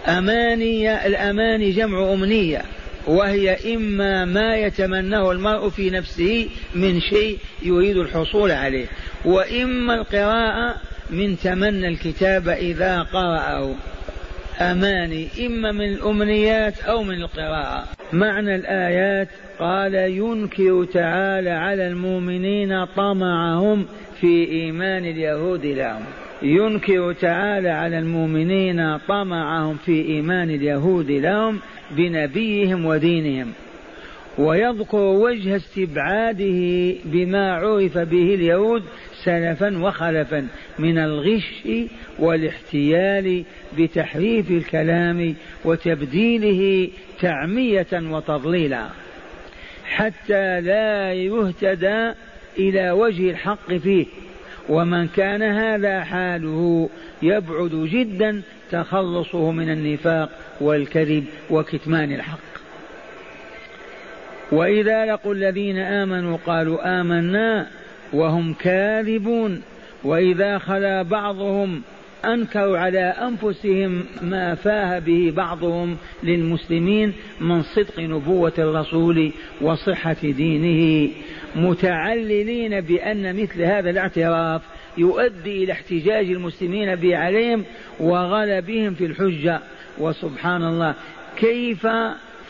أماني 0.08 1.06
الأماني 1.06 1.70
جمع 1.70 2.12
أمنية 2.12 2.62
وهي 3.06 3.74
إما 3.74 4.24
ما 4.24 4.56
يتمناه 4.56 5.32
المرء 5.32 5.68
في 5.68 5.90
نفسه 5.90 6.48
من 6.74 7.00
شيء 7.00 7.38
يريد 7.62 7.96
الحصول 7.96 8.50
عليه 8.50 8.86
وإما 9.24 9.94
القراءة 9.94 10.76
من 11.10 11.38
تمنى 11.38 11.88
الكتاب 11.88 12.48
إذا 12.48 13.02
قرأه. 13.02 13.74
أماني 14.60 15.28
إما 15.46 15.72
من 15.72 15.92
الأمنيات 15.92 16.80
أو 16.80 17.02
من 17.02 17.14
القراءة. 17.14 17.84
معنى 18.12 18.54
الآيات 18.54 19.28
قال 19.62 19.94
ينكر 19.94 20.84
تعالى 20.84 21.50
على 21.50 21.86
المؤمنين 21.88 22.84
طمعهم 22.84 23.86
في 24.20 24.48
إيمان 24.50 25.04
اليهود 25.04 25.66
لهم. 25.66 26.02
ينكر 26.42 27.12
تعالى 27.12 27.68
على 27.68 27.98
المؤمنين 27.98 28.98
طمعهم 28.98 29.76
في 29.76 30.02
إيمان 30.02 30.50
اليهود 30.50 31.10
لهم 31.10 31.58
بنبيهم 31.90 32.86
ودينهم. 32.86 33.52
ويذكر 34.38 34.96
وجه 34.96 35.56
استبعاده 35.56 36.94
بما 37.04 37.52
عرف 37.52 37.98
به 37.98 38.34
اليهود 38.34 38.82
سلفا 39.24 39.78
وخلفا 39.78 40.46
من 40.78 40.98
الغش 40.98 41.62
والاحتيال 42.18 43.44
بتحريف 43.78 44.50
الكلام 44.50 45.34
وتبديله 45.64 46.88
تعمية 47.20 47.86
وتضليلا. 47.92 48.86
حتى 49.92 50.60
لا 50.60 51.12
يهتدى 51.12 52.12
إلى 52.58 52.90
وجه 52.90 53.30
الحق 53.30 53.72
فيه. 53.74 54.06
ومن 54.68 55.08
كان 55.08 55.42
هذا 55.42 56.04
حاله 56.04 56.88
يبعد 57.22 57.88
جدا 57.92 58.42
تخلصه 58.70 59.50
من 59.50 59.70
النفاق 59.70 60.30
والكذب 60.60 61.24
وكتمان 61.50 62.12
الحق. 62.12 62.38
وإذا 64.52 65.06
لقوا 65.06 65.34
الذين 65.34 65.78
آمنوا 65.78 66.38
قالوا 66.46 67.00
آمنا 67.00 67.66
وهم 68.12 68.54
كاذبون. 68.54 69.62
وإذا 70.04 70.58
خلا 70.58 71.02
بعضهم 71.02 71.82
انكروا 72.24 72.78
على 72.78 73.00
أنفسهم 73.00 74.04
ما 74.22 74.54
فاه 74.54 74.98
به 74.98 75.32
بعضهم 75.36 75.96
للمسلمين 76.22 77.12
من 77.40 77.62
صدق 77.62 78.00
نبوة 78.00 78.52
الرسول 78.58 79.32
وصحة 79.60 80.16
دينه. 80.22 81.10
متعللين 81.56 82.80
بأن 82.80 83.42
مثل 83.42 83.62
هذا 83.62 83.90
الاعتراف 83.90 84.62
يؤدي 84.98 85.64
إلى 85.64 85.72
احتجاج 85.72 86.30
المسلمين 86.30 86.94
به 86.94 87.16
عليهم 87.16 87.64
وغلبهم 88.00 88.94
في 88.94 89.06
الحجة. 89.06 89.60
وسبحان 89.98 90.62
الله 90.62 90.94
كيف 91.36 91.86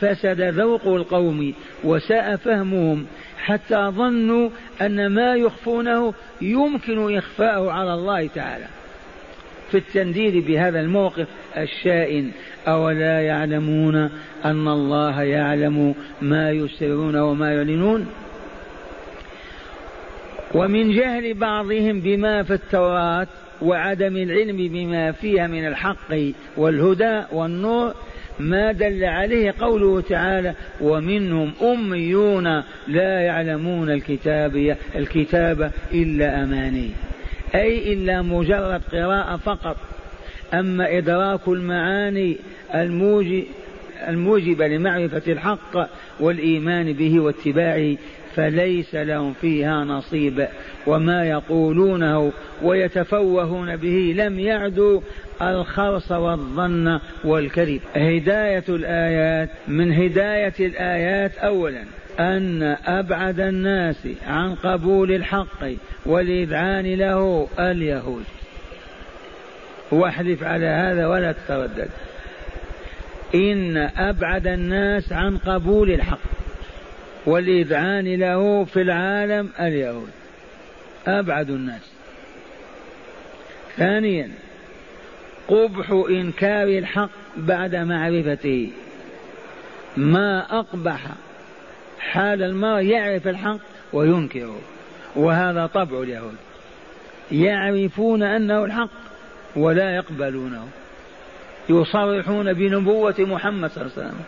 فسد 0.00 0.40
ذوق 0.40 0.86
القوم 0.86 1.54
وساء 1.84 2.36
فهمهم 2.36 3.06
حتى 3.38 3.76
ظنوا 3.76 4.50
أن 4.80 5.06
ما 5.06 5.34
يخفونه 5.34 6.14
يمكن 6.40 7.16
إخفاءه 7.16 7.70
على 7.70 7.94
الله 7.94 8.26
تعالى. 8.26 8.81
في 9.72 9.78
التنديد 9.78 10.46
بهذا 10.46 10.80
الموقف 10.80 11.26
الشائن 11.56 12.30
أولا 12.68 13.20
يعلمون 13.20 13.96
أن 14.44 14.68
الله 14.68 15.22
يعلم 15.22 15.94
ما 16.22 16.50
يسرون 16.50 17.16
وما 17.16 17.54
يعلنون؟ 17.54 18.06
ومن 20.54 20.90
جهل 20.90 21.34
بعضهم 21.34 22.00
بما 22.00 22.42
في 22.42 22.54
التوراة 22.54 23.26
وعدم 23.62 24.16
العلم 24.16 24.56
بما 24.56 25.12
فيها 25.12 25.46
من 25.46 25.66
الحق 25.66 26.14
والهدى 26.56 27.22
والنور 27.32 27.94
ما 28.40 28.72
دل 28.72 29.04
عليه 29.04 29.54
قوله 29.60 30.00
تعالى 30.00 30.54
ومنهم 30.80 31.52
أميون 31.62 32.62
لا 32.88 33.20
يعلمون 33.20 33.90
الكتاب 33.90 34.76
الكتاب 34.96 35.72
إلا 35.94 36.42
أماني. 36.42 36.90
أي 37.54 37.92
إلا 37.92 38.22
مجرد 38.22 38.82
قراءة 38.92 39.36
فقط. 39.36 39.76
أما 40.54 40.98
إدراك 40.98 41.48
المعاني 41.48 42.36
الموجبة 44.08 44.68
لمعرفة 44.68 45.32
الحق 45.32 45.88
والإيمان 46.20 46.92
به 46.92 47.20
واتباعه 47.20 47.96
فليس 48.36 48.94
لهم 48.94 49.34
فيها 49.40 49.84
نصيب. 49.84 50.46
وما 50.86 51.24
يقولونه 51.24 52.32
ويتفوهون 52.62 53.76
به 53.76 54.14
لم 54.16 54.38
يعدوا 54.38 55.00
الخرص 55.42 56.12
والظن 56.12 56.98
والكذب. 57.24 57.80
هداية 57.96 58.64
الآيات 58.68 59.50
من 59.68 59.92
هداية 59.92 60.54
الآيات 60.60 61.38
أولا. 61.38 61.84
أن 62.20 62.76
أبعد 62.86 63.40
الناس 63.40 64.08
عن 64.26 64.54
قبول 64.54 65.12
الحق 65.12 65.64
والإذعان 66.06 66.94
له 66.94 67.48
اليهود. 67.58 68.24
واحلف 69.90 70.42
على 70.42 70.66
هذا 70.66 71.06
ولا 71.06 71.32
تتردد. 71.32 71.88
إن 73.34 73.76
أبعد 73.76 74.46
الناس 74.46 75.12
عن 75.12 75.36
قبول 75.38 75.90
الحق 75.90 76.18
والإذعان 77.26 78.14
له 78.14 78.64
في 78.64 78.82
العالم 78.82 79.50
اليهود. 79.60 80.10
أبعد 81.06 81.50
الناس. 81.50 81.92
ثانيا 83.76 84.30
قبح 85.48 85.90
إنكار 85.90 86.68
الحق 86.68 87.10
بعد 87.36 87.76
معرفته. 87.76 88.70
ما 89.96 90.58
أقبح 90.58 91.00
حال 92.10 92.42
المرء 92.42 92.82
يعرف 92.82 93.28
الحق 93.28 93.58
وينكره 93.92 94.60
وهذا 95.16 95.66
طبع 95.66 96.02
اليهود. 96.02 96.36
يعرفون 97.32 98.22
أنه 98.22 98.64
الحق 98.64 98.90
ولا 99.56 99.96
يقبلونه. 99.96 100.68
يصرحون 101.68 102.52
بنبوة 102.52 103.14
محمد 103.18 103.70
صلى 103.70 103.82
الله 103.82 103.92
عليه 103.96 104.06
وسلم 104.06 104.20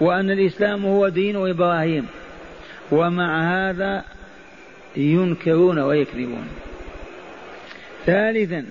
وأن 0.00 0.30
الإسلام 0.30 0.86
هو 0.86 1.08
دين 1.08 1.36
إبراهيم 1.36 2.06
ومع 2.92 3.42
هذا 3.42 4.04
ينكرون 4.96 5.78
ويكذبون. 5.78 6.48
ثالثا 8.06 8.66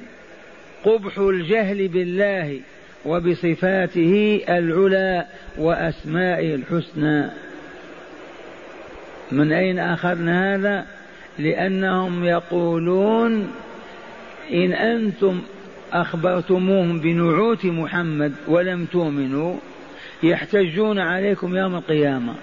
قبح 0.85 1.17
الجهل 1.17 1.87
بالله 1.87 2.59
وبصفاته 3.05 4.41
العلى 4.49 5.25
وأسمائه 5.57 6.55
الحسنى. 6.55 7.29
من 9.33 9.51
أين 9.51 9.79
أخذنا 9.79 10.55
هذا؟ 10.55 10.85
لأنهم 11.39 12.23
يقولون 12.23 13.51
إن 14.53 14.73
أنتم 14.73 15.41
أخبرتموهم 15.93 16.99
بنعوت 16.99 17.65
محمد 17.65 18.33
ولم 18.47 18.85
تؤمنوا 18.85 19.55
يحتجون 20.23 20.99
عليكم 20.99 21.55
يوم 21.55 21.75
القيامة 21.75 22.33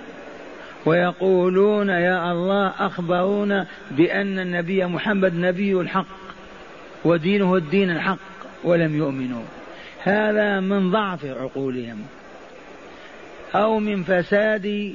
ويقولون 0.87 1.89
يا 1.89 2.33
الله 2.33 2.73
أخبرونا 2.79 3.67
بأن 3.91 4.39
النبي 4.39 4.87
محمد 4.87 5.35
نبي 5.35 5.73
الحق 5.73 6.07
ودينه 7.05 7.57
الدين 7.57 7.91
الحق 7.91 8.19
ولم 8.65 8.97
يؤمنوا. 8.97 9.43
هذا 10.03 10.61
من 10.61 10.91
ضعف 10.91 11.25
عقولهم 11.25 12.03
أو 13.55 13.79
من 13.79 14.03
فساد 14.03 14.95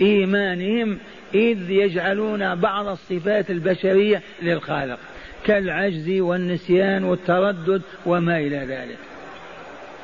إيمانهم 0.00 0.98
إذ 1.34 1.70
يجعلون 1.70 2.54
بعض 2.54 2.86
الصفات 2.86 3.50
البشرية 3.50 4.22
للخالق 4.42 4.98
كالعجز 5.44 6.20
والنسيان 6.20 7.04
والتردد 7.04 7.82
وما 8.06 8.38
إلى 8.38 8.56
ذلك 8.56 8.98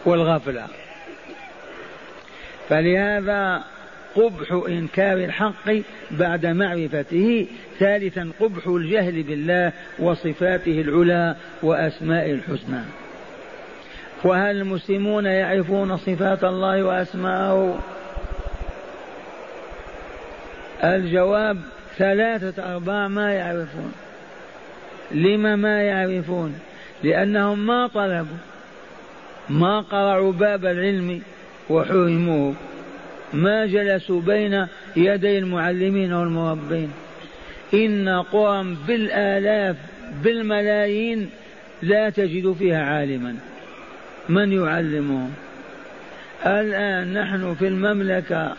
والغفلة. 0.04 0.66
فلهذا 2.68 3.64
قبح 4.14 4.62
إنكار 4.68 5.16
الحق 5.16 5.72
بعد 6.10 6.46
معرفته 6.46 7.46
ثالثا 7.78 8.30
قبح 8.40 8.66
الجهل 8.66 9.22
بالله 9.22 9.72
وصفاته 9.98 10.80
العلى 10.80 11.36
وأسمائه 11.62 12.32
الحسنى. 12.32 12.82
وهل 14.24 14.56
المسلمون 14.56 15.26
يعرفون 15.26 15.96
صفات 15.96 16.44
الله 16.44 16.82
وأسماءه؟ 16.82 17.78
الجواب 20.84 21.58
ثلاثة 21.98 22.74
أرباع 22.74 23.08
ما 23.08 23.32
يعرفون. 23.32 23.92
لما 25.10 25.56
ما 25.56 25.82
يعرفون؟ 25.82 26.58
لأنهم 27.04 27.66
ما 27.66 27.86
طلبوا 27.86 28.36
ما 29.50 29.80
قرعوا 29.80 30.32
باب 30.32 30.66
العلم 30.66 31.22
وحرموه. 31.70 32.54
ما 33.32 33.66
جلسوا 33.66 34.20
بين 34.20 34.66
يدي 34.96 35.38
المعلمين 35.38 36.12
والمربين. 36.12 36.92
إن 37.74 38.08
قرى 38.08 38.76
بالآلاف 38.86 39.76
بالملايين 40.24 41.30
لا 41.82 42.10
تجد 42.10 42.52
فيها 42.52 42.84
عالما. 42.84 43.36
من 44.28 44.52
يعلمهم؟ 44.52 45.34
الآن 46.46 47.12
نحن 47.12 47.54
في 47.54 47.68
المملكة 47.68 48.52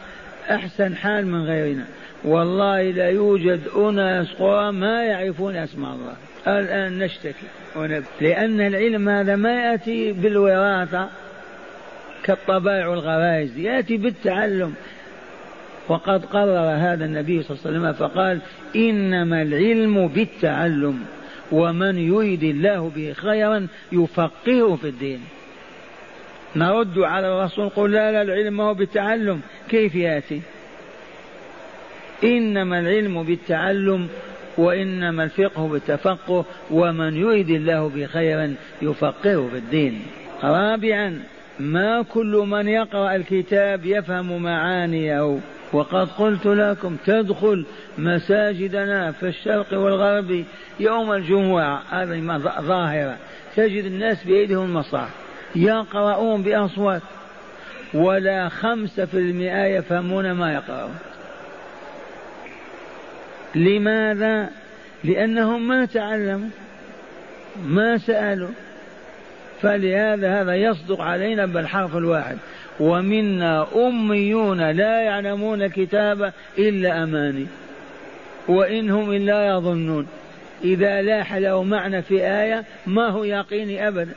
أحسن 0.49 0.95
حال 0.95 1.27
من 1.27 1.43
غيرنا. 1.43 1.85
والله 2.23 2.81
لا 2.81 3.09
يوجد 3.09 3.61
أناس 3.75 4.27
قرى 4.39 4.71
ما 4.71 5.03
يعرفون 5.03 5.55
أسماء 5.55 5.93
الله. 5.93 6.15
الآن 6.47 6.99
نشتكي 6.99 7.47
لأن 8.21 8.61
العلم 8.61 9.09
هذا 9.09 9.35
ما 9.35 9.63
يأتي 9.63 10.11
بالوراثة 10.11 11.09
كالطبائع 12.23 12.87
والغرائز 12.87 13.57
يأتي 13.57 13.97
بالتعلم. 13.97 14.73
وقد 15.87 16.25
قرر 16.25 16.75
هذا 16.77 17.05
النبي 17.05 17.43
صلى 17.43 17.57
الله 17.57 17.67
عليه 17.67 17.79
وسلم 17.79 17.93
فقال 18.07 18.39
إنما 18.75 19.41
العلم 19.41 20.07
بالتعلم 20.07 20.99
ومن 21.51 21.97
يريد 21.97 22.43
الله 22.43 22.91
به 22.95 23.13
خيرا 23.13 23.67
يفقهه 23.91 24.75
في 24.75 24.87
الدين. 24.87 25.19
نرد 26.55 26.99
على 26.99 27.27
الرسول 27.27 27.69
قل 27.69 27.91
لا 27.91 28.11
لا 28.11 28.21
العلم 28.21 28.61
هو 28.61 28.73
بالتعلم. 28.73 29.41
كيف 29.69 29.95
يأتي؟ 29.95 30.41
إنما 32.23 32.79
العلم 32.79 33.23
بالتعلم 33.23 34.07
وإنما 34.57 35.23
الفقه 35.23 35.67
بالتفقه 35.67 36.45
ومن 36.71 37.17
يريد 37.17 37.49
الله 37.49 37.89
بخيرا 37.89 38.55
يفقهه 38.81 39.47
في 39.51 39.57
الدين. 39.57 40.01
رابعا 40.43 41.21
ما 41.59 42.01
كل 42.01 42.45
من 42.47 42.67
يقرأ 42.67 43.15
الكتاب 43.15 43.85
يفهم 43.85 44.43
معانيه. 44.43 45.39
وقد 45.73 46.07
قلت 46.07 46.45
لكم 46.45 46.97
تدخل 47.05 47.65
مساجدنا 47.97 49.11
في 49.11 49.27
الشرق 49.27 49.73
والغرب 49.73 50.43
يوم 50.79 51.11
الجمعة. 51.11 51.83
هذه 51.89 52.37
ظاهرة. 52.61 53.17
تجد 53.55 53.85
الناس 53.85 54.23
بأيديهم 54.23 54.63
المصاحف 54.63 55.13
يقرؤون 55.55 56.43
بأصوات. 56.43 57.01
ولا 57.93 58.49
خمسة 58.49 59.05
في 59.05 59.17
المئة 59.17 59.65
يفهمون 59.65 60.31
ما 60.31 60.53
يقرؤون. 60.53 60.95
لماذا؟ 63.55 64.49
لأنهم 65.03 65.67
ما 65.67 65.85
تعلموا 65.85 66.49
ما 67.65 67.97
سألوا. 67.97 68.49
فلهذا 69.61 70.41
هذا 70.41 70.55
يصدق 70.55 71.01
علينا 71.01 71.45
بالحرف 71.45 71.95
الواحد. 71.95 72.37
ومنا 72.79 73.67
أميون 73.75 74.71
لا 74.71 75.01
يعلمون 75.01 75.61
الكتاب 75.61 76.33
إلا 76.57 77.03
أماني 77.03 77.47
وإن 78.47 78.89
هم 78.89 79.11
إلا 79.11 79.47
يظنون. 79.47 80.07
إذا 80.63 81.01
لاح 81.01 81.35
له 81.35 81.63
معنى 81.63 82.01
في 82.01 82.23
آية 82.23 82.63
ما 82.87 83.09
هو 83.09 83.23
يقيني 83.23 83.87
أبدا. 83.87 84.13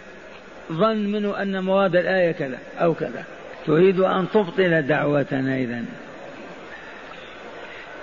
ظن 0.73 1.13
منه 1.13 1.43
أن 1.43 1.65
مراد 1.65 1.97
الآية 1.97 2.33
كذا 2.33 2.59
أو 2.81 2.95
كذا. 2.95 3.25
تريد 3.67 4.01
أن 4.01 4.27
تبطل 4.35 4.83
دعوتنا 4.83 5.57
إذا 5.57 5.83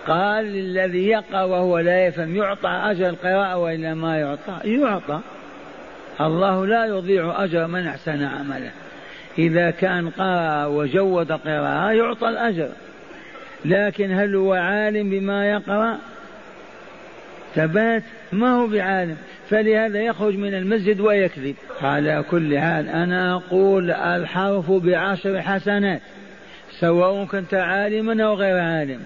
قال 0.08 0.46
للذي 0.46 1.08
يقرأ 1.08 1.44
وهو 1.44 1.80
لا 1.80 2.06
يفهم 2.06 2.36
يعطى 2.36 2.70
أجر 2.70 3.10
القراءة 3.10 3.58
وإلا 3.58 3.94
ما 3.94 4.20
يعطى؟ 4.20 4.60
يعطى. 4.64 5.20
الله 6.22 6.66
لا 6.66 6.86
يضيع 6.86 7.44
أجر 7.44 7.68
من 7.68 7.88
أحسن 7.88 8.24
عمله. 8.24 8.72
إذا 9.38 9.72
كان 9.72 10.10
قرأ 10.10 10.66
وجود 10.66 11.32
قراءة 11.32 11.92
يعطى 11.92 12.30
الأجر. 12.30 12.70
لكن 13.66 14.12
هل 14.12 14.36
هو 14.36 14.54
عالم 14.54 15.10
بما 15.10 15.52
يقرأ؟ 15.52 15.98
ثبات 17.56 18.04
ما 18.32 18.52
هو 18.52 18.68
بعالم. 18.68 19.18
فلهذا 19.50 20.02
يخرج 20.02 20.36
من 20.36 20.54
المسجد 20.54 21.00
ويكذب. 21.00 21.56
على 21.82 22.24
كل 22.32 22.60
حال 22.60 22.90
أنا 22.90 23.36
أقول 23.36 23.92
الحرف 23.92 24.72
بعشر 24.72 25.42
حسنات 25.42 26.02
سواء 26.80 27.26
كنت 27.26 27.54
عالما 27.54 28.24
أو 28.24 28.34
غير 28.34 28.60
عالم. 28.60 29.00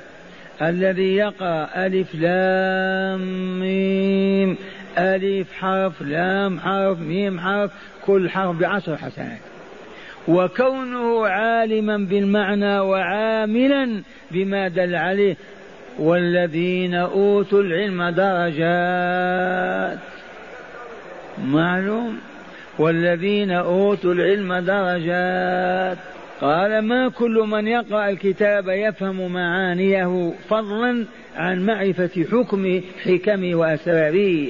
الذي 0.62 1.16
يقرأ 1.16 1.70
ألف 1.76 2.16
لام 2.16 3.60
ميم 3.60 4.58
ألف 4.98 5.54
حرف 5.54 6.02
لام 6.02 6.60
حرف 6.60 7.00
ميم 7.00 7.40
حرف 7.40 7.72
كل 8.06 8.30
حرف 8.30 8.56
بعشر 8.56 8.98
حسنات. 8.98 9.40
وكونه 10.28 11.28
عالما 11.28 11.98
بالمعنى 11.98 12.80
وعاملا 12.80 14.02
بما 14.32 14.68
دل 14.68 14.96
عليه 14.96 15.36
والذين 16.00 16.96
أوتوا 16.96 17.62
العلم 17.62 18.04
درجات. 18.10 20.00
معلوم؟ 21.46 22.20
والذين 22.80 23.52
أوتوا 23.52 24.14
العلم 24.14 24.54
درجات. 24.54 25.98
قال 26.44 26.80
ما 26.80 27.10
كل 27.10 27.46
من 27.48 27.68
يقرأ 27.68 28.10
الكتاب 28.10 28.68
يفهم 28.68 29.34
معانيه 29.34 30.34
فضلا 30.50 31.06
عن 31.36 31.66
معرفة 31.66 32.26
حكمه 32.32 32.82
حكمه 33.04 33.56
وأسراره. 33.56 34.48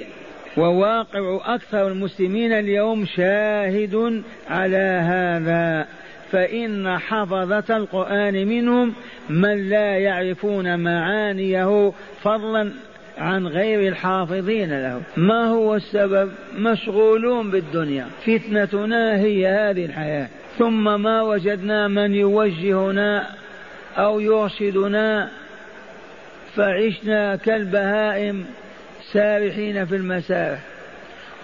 وواقع 0.58 1.40
أكثر 1.56 1.88
المسلمين 1.88 2.52
اليوم 2.52 3.06
شاهد 3.06 4.24
على 4.50 5.02
هذا 5.04 5.88
فإن 6.32 6.98
حفظة 6.98 7.78
القرآن 7.78 8.48
منهم 8.48 8.94
من 9.30 9.70
لا 9.70 9.98
يعرفون 9.98 10.80
معانيه 10.80 11.92
فضلا 12.22 12.72
عن 13.18 13.48
غير 13.48 13.88
الحافظين 13.88 14.70
له. 14.70 15.02
ما 15.18 15.48
هو 15.48 15.76
السبب؟ 15.76 16.32
مشغولون 16.58 17.52
بالدنيا. 17.52 18.06
فتنتنا 18.26 19.16
هي 19.18 19.48
هذه 19.48 19.86
الحياة. 19.86 20.28
ثم 20.58 21.02
ما 21.02 21.22
وجدنا 21.22 21.88
من 21.88 22.16
يوجهنا 22.16 23.30
أو 23.98 24.20
يرشدنا 24.20 25.30
فعشنا 26.56 27.36
كالبهائم 27.36 28.46
سارحين 29.12 29.86
في 29.86 29.96
المسارح. 29.96 30.60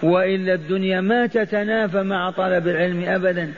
وإلا 0.02 0.54
الدنيا 0.54 1.00
ما 1.00 1.26
تتنافى 1.26 2.02
مع 2.02 2.30
طلب 2.30 2.68
العلم 2.68 3.04
أبدا. 3.04 3.52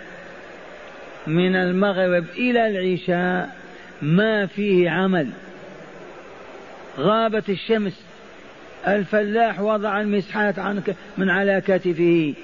من 1.27 1.57
المغرب 1.57 2.25
إلى 2.37 2.67
العشاء 2.67 3.57
ما 4.03 4.47
فيه 4.47 4.91
عمل. 4.91 5.29
غابت 6.99 7.49
الشمس. 7.51 8.05
الفلاح 8.89 9.61
وضع 9.61 10.01
المسحات 10.01 10.59
عنك 10.59 10.97
من 11.19 11.31
على 11.31 11.61
كتفه. 11.61 12.35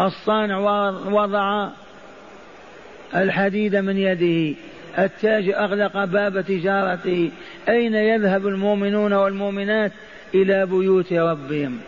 الصانع 0.00 0.58
وضع 1.08 1.68
الحديد 3.16 3.76
من 3.76 3.98
يده. 3.98 4.56
التاجر 4.98 5.56
أغلق 5.56 6.04
باب 6.04 6.40
تجارته 6.40 7.30
أين 7.68 7.94
يذهب 7.94 8.46
المؤمنون 8.46 9.12
والمؤمنات 9.12 9.92
إلى 10.34 10.66
بيوت 10.66 11.12
ربهم؟ 11.12 11.78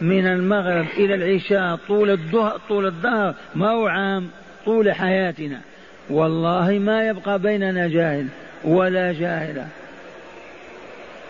من 0.00 0.26
المغرب 0.26 0.86
إلى 0.96 1.14
العشاء 1.14 1.78
طول 1.88 2.10
الظهر 2.10 2.60
طول 2.68 2.86
الظهر 2.86 3.34
ما 3.54 3.70
هو 3.70 3.86
عام 3.86 4.28
طول 4.64 4.92
حياتنا. 4.92 5.60
والله 6.10 6.78
ما 6.78 7.08
يبقى 7.08 7.38
بيننا 7.38 7.88
جاهل 7.88 8.26
ولا 8.64 9.12
جاهلة. 9.12 9.66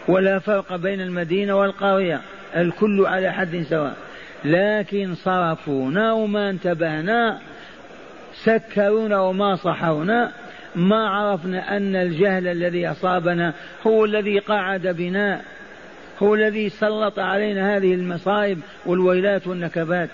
ولا 0.08 0.38
فرق 0.38 0.76
بين 0.76 1.00
المدينة 1.00 1.54
والقرية 1.54 2.20
الكل 2.56 3.06
على 3.06 3.32
حد 3.32 3.64
سواء. 3.70 3.96
لكن 4.44 5.14
صرفونا 5.14 6.12
وما 6.12 6.50
انتبهنا 6.50 7.38
سكرونا 8.44 9.20
وما 9.20 9.56
صحونا 9.56 10.32
ما 10.76 11.08
عرفنا 11.08 11.76
أن 11.76 11.96
الجهل 11.96 12.46
الذي 12.46 12.88
أصابنا 12.90 13.54
هو 13.86 14.04
الذي 14.04 14.38
قعد 14.38 14.86
بنا 14.86 15.40
هو 16.22 16.34
الذي 16.34 16.68
سلط 16.68 17.18
علينا 17.18 17.76
هذه 17.76 17.94
المصائب 17.94 18.58
والويلات 18.86 19.46
والنكبات 19.46 20.08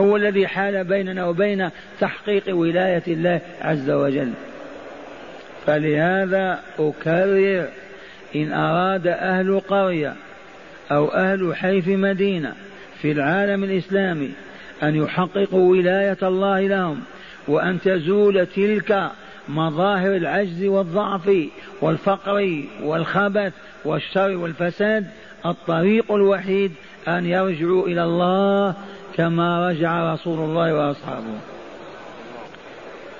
هو 0.00 0.16
الذي 0.16 0.46
حال 0.46 0.84
بيننا 0.84 1.26
وبين 1.26 1.70
تحقيق 2.00 2.56
ولاية 2.56 3.02
الله 3.06 3.40
عز 3.60 3.90
وجل. 3.90 4.32
فلهذا 5.66 6.60
أكرر 6.78 7.68
إن 8.36 8.52
أراد 8.52 9.06
أهل 9.06 9.60
قرية 9.60 10.14
أو 10.92 11.08
أهل 11.08 11.56
حي 11.56 11.82
في 11.82 11.96
مدينة 11.96 12.52
في 13.02 13.12
العالم 13.12 13.64
الإسلامي 13.64 14.32
أن 14.82 14.96
يحققوا 14.96 15.70
ولاية 15.70 16.18
الله 16.22 16.60
لهم 16.60 17.00
وأن 17.48 17.80
تزول 17.80 18.46
تلك 18.46 19.10
مظاهر 19.48 20.16
العجز 20.16 20.64
والضعف 20.64 21.30
والفقر 21.80 22.64
والخبث 22.82 23.52
والشر 23.84 24.36
والفساد 24.36 25.06
الطريق 25.46 26.12
الوحيد 26.12 26.72
أن 27.08 27.26
يرجعوا 27.26 27.86
إلى 27.86 28.04
الله 28.04 28.74
كما 29.16 29.68
رجع 29.68 30.12
رسول 30.14 30.38
الله 30.38 30.74
وأصحابه. 30.74 31.38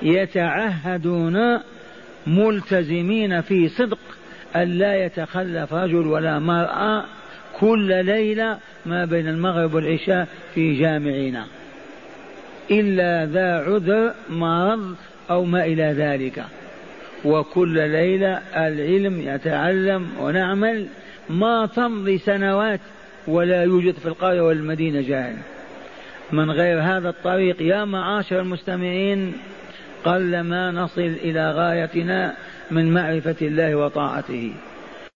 يتعهدون 0.02 1.60
ملتزمين 2.26 3.40
في 3.40 3.68
صدق 3.68 3.98
أن 4.56 4.68
لا 4.68 5.04
يتخلف 5.04 5.74
رجل 5.74 6.06
ولا 6.06 6.38
مرأة 6.38 7.04
كل 7.60 8.04
ليلة 8.04 8.58
ما 8.86 9.04
بين 9.04 9.28
المغرب 9.28 9.74
والعشاء 9.74 10.28
في 10.54 10.78
جامعنا. 10.78 11.46
إلا 12.70 13.26
ذا 13.26 13.54
عذر 13.54 14.14
مرض 14.30 14.94
أو 15.30 15.44
ما 15.44 15.64
إلى 15.64 15.82
ذلك. 15.82 16.44
وكل 17.24 17.88
ليلة 17.88 18.40
العلم 18.56 19.20
يتعلم 19.20 20.08
ونعمل 20.20 20.86
ما 21.30 21.66
تمضي 21.66 22.18
سنوات 22.18 22.80
ولا 23.26 23.62
يوجد 23.62 23.94
في 23.94 24.06
القرية 24.06 24.40
والمدينة 24.40 25.00
جاهل. 25.00 25.36
من 26.32 26.50
غير 26.50 26.80
هذا 26.80 27.08
الطريق 27.08 27.62
يا 27.62 27.84
معاشر 27.84 28.40
المستمعين 28.40 29.32
قل 30.04 30.40
ما 30.40 30.70
نصل 30.70 31.00
إلى 31.00 31.50
غايتنا 31.50 32.34
من 32.70 32.94
معرفة 32.94 33.36
الله 33.42 33.74
وطاعته. 33.74 34.52